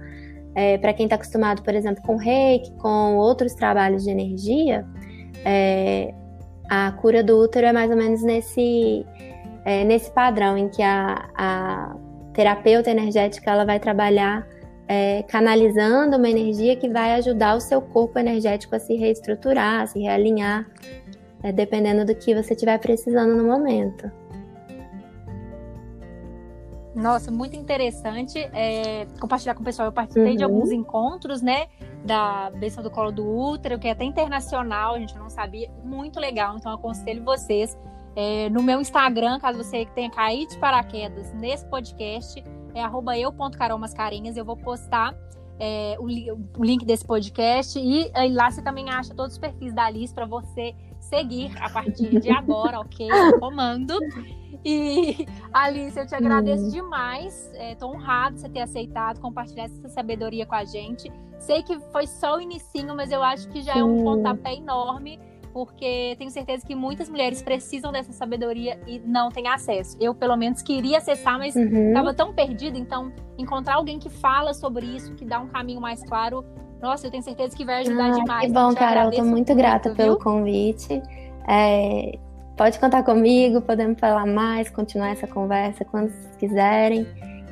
é, 0.55 0.79
para 0.79 0.94
quem 0.94 1.05
está 1.05 1.16
acostumado, 1.16 1.62
por 1.62 1.75
exemplo, 1.75 2.03
com 2.03 2.16
reiki, 2.16 2.72
com 2.79 3.16
outros 3.18 3.53
trabalhos 3.53 4.03
de 4.05 4.11
energia, 4.11 4.87
é, 5.44 6.14
a 6.70 6.90
cura 6.92 7.22
do 7.22 7.38
útero 7.38 7.66
é 7.66 7.72
mais 7.72 7.90
ou 7.90 7.96
menos 7.98 8.22
nesse, 8.22 9.05
é, 9.66 9.85
nesse 9.85 10.11
padrão 10.11 10.57
em 10.57 10.70
que 10.70 10.83
a, 10.83 11.29
a 11.37 11.96
terapeuta 12.33 12.90
energética 12.90 13.51
ela 13.51 13.66
vai 13.66 13.79
trabalhar 13.79 14.46
é, 14.88 15.23
canalizando 15.25 16.16
uma 16.16 16.29
energia 16.29 16.77
que 16.77 16.88
vai 16.88 17.14
ajudar 17.14 17.57
o 17.57 17.61
seu 17.61 17.81
corpo 17.81 18.18
energético 18.18 18.75
a 18.75 18.79
se 18.79 18.95
reestruturar, 18.95 19.83
a 19.83 19.87
se 19.87 20.01
realinhar, 20.01 20.66
é, 21.42 21.53
dependendo 21.53 22.05
do 22.05 22.14
que 22.14 22.35
você 22.35 22.55
estiver 22.55 22.79
precisando 22.79 23.35
no 23.35 23.45
momento. 23.45 24.11
Nossa, 26.95 27.31
muito 27.31 27.57
interessante 27.57 28.38
é, 28.53 29.07
compartilhar 29.18 29.55
com 29.55 29.62
o 29.62 29.64
pessoal. 29.64 29.88
Eu 29.88 29.92
participei 29.92 30.33
uhum. 30.33 30.37
de 30.37 30.45
alguns 30.45 30.71
encontros, 30.71 31.40
né? 31.40 31.68
Da 32.05 32.51
bênção 32.51 32.83
do 32.83 32.90
colo 32.90 33.11
do 33.11 33.27
útero, 33.27 33.79
que 33.79 33.88
é 33.88 33.92
até 33.92 34.05
internacional, 34.05 34.95
a 34.95 34.99
gente 34.99 35.16
não 35.16 35.31
sabia. 35.31 35.71
Muito 35.83 36.21
legal, 36.21 36.57
então 36.57 36.73
aconselho 36.73 37.25
vocês. 37.25 37.79
É, 38.14 38.51
no 38.51 38.62
meu 38.62 38.79
Instagram, 38.79 39.38
caso 39.38 39.57
você 39.57 39.87
tenha 39.95 40.11
caído 40.11 40.53
de 40.53 40.59
paraquedas 40.59 41.33
nesse 41.33 41.64
podcast, 41.66 42.45
é 42.75 43.23
eu.carolmascarinhas. 43.23 44.37
Eu 44.37 44.45
vou 44.45 44.57
postar 44.57 45.15
é, 45.59 45.97
o, 45.99 46.05
o, 46.59 46.65
link 46.65 46.85
desse 46.85 47.05
podcast 47.05 47.79
e 47.79 48.11
aí 48.15 48.33
lá 48.33 48.51
você 48.51 48.63
também 48.63 48.91
acha 48.91 49.15
todos 49.15 49.33
os 49.33 49.39
perfis 49.39 49.73
da 49.73 49.85
Alice 49.85 50.13
para 50.13 50.27
você 50.27 50.75
seguir 50.99 51.53
a 51.61 51.69
partir 51.69 52.21
de 52.21 52.31
agora, 52.31 52.81
ok? 52.81 53.09
comando. 53.39 53.99
E 54.65 55.27
Alice, 55.53 55.99
eu 55.99 56.07
te 56.07 56.15
agradeço 56.15 56.67
hum. 56.67 56.71
demais. 56.71 57.53
Estou 57.55 57.93
é, 57.93 57.97
honrado 57.97 58.39
você 58.39 58.49
ter 58.49 58.61
aceitado 58.61 59.21
compartilhar 59.21 59.65
essa 59.65 59.89
sabedoria 59.89 60.47
com 60.47 60.55
a 60.55 60.65
gente. 60.65 61.11
Sei 61.39 61.63
que 61.63 61.79
foi 61.91 62.07
só 62.07 62.37
o 62.37 62.41
inicinho, 62.41 62.95
mas 62.95 63.11
eu 63.11 63.23
acho 63.23 63.49
que 63.49 63.63
já 63.63 63.77
é 63.77 63.83
um 63.83 64.05
pontapé 64.05 64.55
enorme 64.55 65.19
porque 65.53 66.15
tenho 66.19 66.31
certeza 66.31 66.67
que 66.67 66.75
muitas 66.75 67.09
mulheres 67.09 67.43
precisam 67.43 67.93
dessa 67.93 68.12
sabedoria 68.12 68.81
e 68.87 68.99
não 69.01 69.29
têm 69.31 69.49
acesso. 69.49 69.97
Eu, 70.01 70.15
pelo 70.15 70.37
menos, 70.37 70.62
queria 70.62 70.99
acessar, 70.99 71.38
mas 71.38 71.55
estava 71.55 72.09
uhum. 72.09 72.15
tão 72.15 72.33
perdida. 72.33 72.79
Então, 72.79 73.12
encontrar 73.37 73.75
alguém 73.75 73.99
que 73.99 74.09
fala 74.09 74.55
sobre 74.55 74.87
isso, 74.87 75.15
que 75.15 75.25
dá 75.25 75.41
um 75.41 75.49
caminho 75.49 75.81
mais 75.81 76.03
claro, 76.03 76.45
nossa, 76.81 77.07
eu 77.07 77.11
tenho 77.11 77.23
certeza 77.23 77.57
que 77.57 77.65
vai 77.65 77.83
ajudar 77.83 78.07
ah, 78.07 78.11
demais. 78.11 78.47
Que 78.47 78.53
bom, 78.53 78.75
Carol. 78.75 79.11
Estou 79.11 79.25
muito 79.25 79.55
grata 79.55 79.91
muito, 79.91 79.97
pelo 79.97 80.19
convite. 80.19 81.01
É, 81.49 82.19
pode 82.57 82.79
contar 82.81 83.05
comigo, 83.05 83.61
podemos 83.61 84.01
falar 84.01 84.27
mais, 84.27 84.69
continuar 84.69 85.11
essa 85.11 85.27
conversa 85.27 85.85
quando 85.85 86.12
quiserem. 86.38 87.07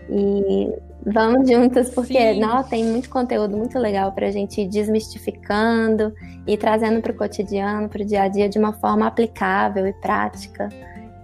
E 0.08 0.72
vamos 1.04 1.48
juntas, 1.48 1.90
porque 1.90 2.34
não, 2.34 2.62
tem 2.62 2.84
muito 2.84 3.08
conteúdo 3.08 3.56
muito 3.56 3.78
legal 3.78 4.12
para 4.12 4.26
a 4.26 4.30
gente 4.30 4.60
ir 4.60 4.68
desmistificando 4.68 6.14
e 6.46 6.56
trazendo 6.56 7.00
para 7.00 7.12
o 7.12 7.14
cotidiano, 7.14 7.88
para 7.88 8.02
o 8.02 8.04
dia 8.04 8.22
a 8.22 8.28
dia, 8.28 8.48
de 8.48 8.58
uma 8.58 8.72
forma 8.72 9.06
aplicável 9.06 9.86
e 9.86 9.92
prática 9.94 10.68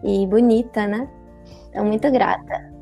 e 0.03 0.27
bonita, 0.27 0.87
né? 0.87 1.09
Então, 1.69 1.85
muito 1.85 2.11
grata. 2.11 2.73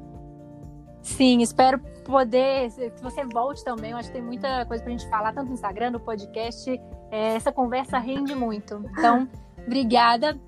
Sim, 1.02 1.42
espero 1.42 1.80
poder 2.04 2.70
que 2.70 3.02
você 3.02 3.24
volte 3.24 3.64
também. 3.64 3.90
Eu 3.90 3.96
acho 3.96 4.09
que 4.09 4.14
tem 4.14 4.22
muita 4.22 4.64
coisa 4.66 4.83
para 4.83 4.92
a 4.92 4.96
gente 4.96 5.09
falar, 5.09 5.33
tanto 5.33 5.48
no 5.48 5.54
Instagram, 5.54 5.90
no 5.90 6.00
podcast. 6.00 6.70
É, 7.11 7.35
essa 7.35 7.50
conversa 7.50 7.98
rende 7.98 8.35
muito. 8.35 8.83
Então, 8.92 9.28
obrigada. 9.66 10.38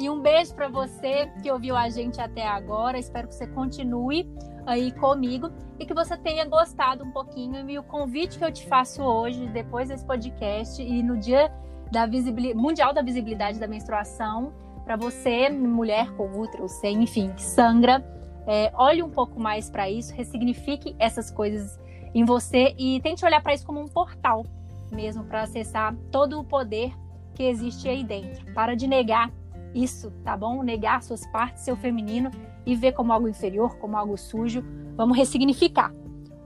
E 0.00 0.08
um 0.08 0.20
beijo 0.20 0.54
para 0.54 0.68
você 0.68 1.30
que 1.42 1.50
ouviu 1.50 1.76
a 1.76 1.88
gente 1.88 2.20
até 2.20 2.46
agora. 2.46 2.98
Espero 2.98 3.28
que 3.28 3.34
você 3.34 3.46
continue 3.46 4.28
aí 4.66 4.92
comigo 4.92 5.50
e 5.78 5.86
que 5.86 5.94
você 5.94 6.16
tenha 6.16 6.44
gostado 6.44 7.04
um 7.04 7.10
pouquinho. 7.10 7.68
E 7.68 7.78
o 7.78 7.82
convite 7.82 8.38
que 8.38 8.44
eu 8.44 8.52
te 8.52 8.66
faço 8.66 9.02
hoje, 9.02 9.46
depois 9.48 9.88
desse 9.88 10.04
podcast 10.04 10.82
e 10.82 11.02
no 11.02 11.16
dia 11.16 11.52
da 11.90 12.06
mundial 12.54 12.92
da 12.94 13.02
visibilidade 13.02 13.58
da 13.58 13.66
menstruação, 13.66 14.52
para 14.84 14.96
você, 14.96 15.48
mulher 15.48 16.10
com 16.12 16.40
útero, 16.40 16.68
sem, 16.68 17.02
enfim, 17.02 17.32
que 17.34 17.42
sangra, 17.42 18.04
é, 18.46 18.72
olhe 18.74 19.02
um 19.02 19.10
pouco 19.10 19.38
mais 19.38 19.70
para 19.70 19.88
isso, 19.88 20.14
ressignifique 20.14 20.96
essas 20.98 21.30
coisas 21.30 21.78
em 22.14 22.24
você 22.24 22.74
e 22.78 23.00
tente 23.00 23.24
olhar 23.24 23.40
para 23.42 23.54
isso 23.54 23.64
como 23.64 23.80
um 23.80 23.86
portal 23.86 24.44
mesmo 24.92 25.24
para 25.24 25.42
acessar 25.42 25.94
todo 26.10 26.38
o 26.38 26.44
poder 26.44 26.92
que 27.34 27.42
existe 27.42 27.88
aí 27.88 28.04
dentro. 28.04 28.52
Para 28.52 28.74
de 28.74 28.86
negar 28.86 29.30
isso, 29.74 30.10
tá 30.22 30.36
bom? 30.36 30.62
Negar 30.62 31.02
suas 31.02 31.26
partes, 31.28 31.64
seu 31.64 31.76
feminino 31.76 32.30
e 32.64 32.74
ver 32.76 32.92
como 32.92 33.12
algo 33.12 33.28
inferior, 33.28 33.76
como 33.78 33.96
algo 33.96 34.16
sujo. 34.16 34.62
Vamos 34.96 35.16
ressignificar. 35.16 35.92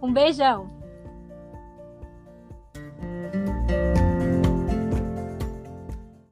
Um 0.02 0.12
beijão! 0.12 0.75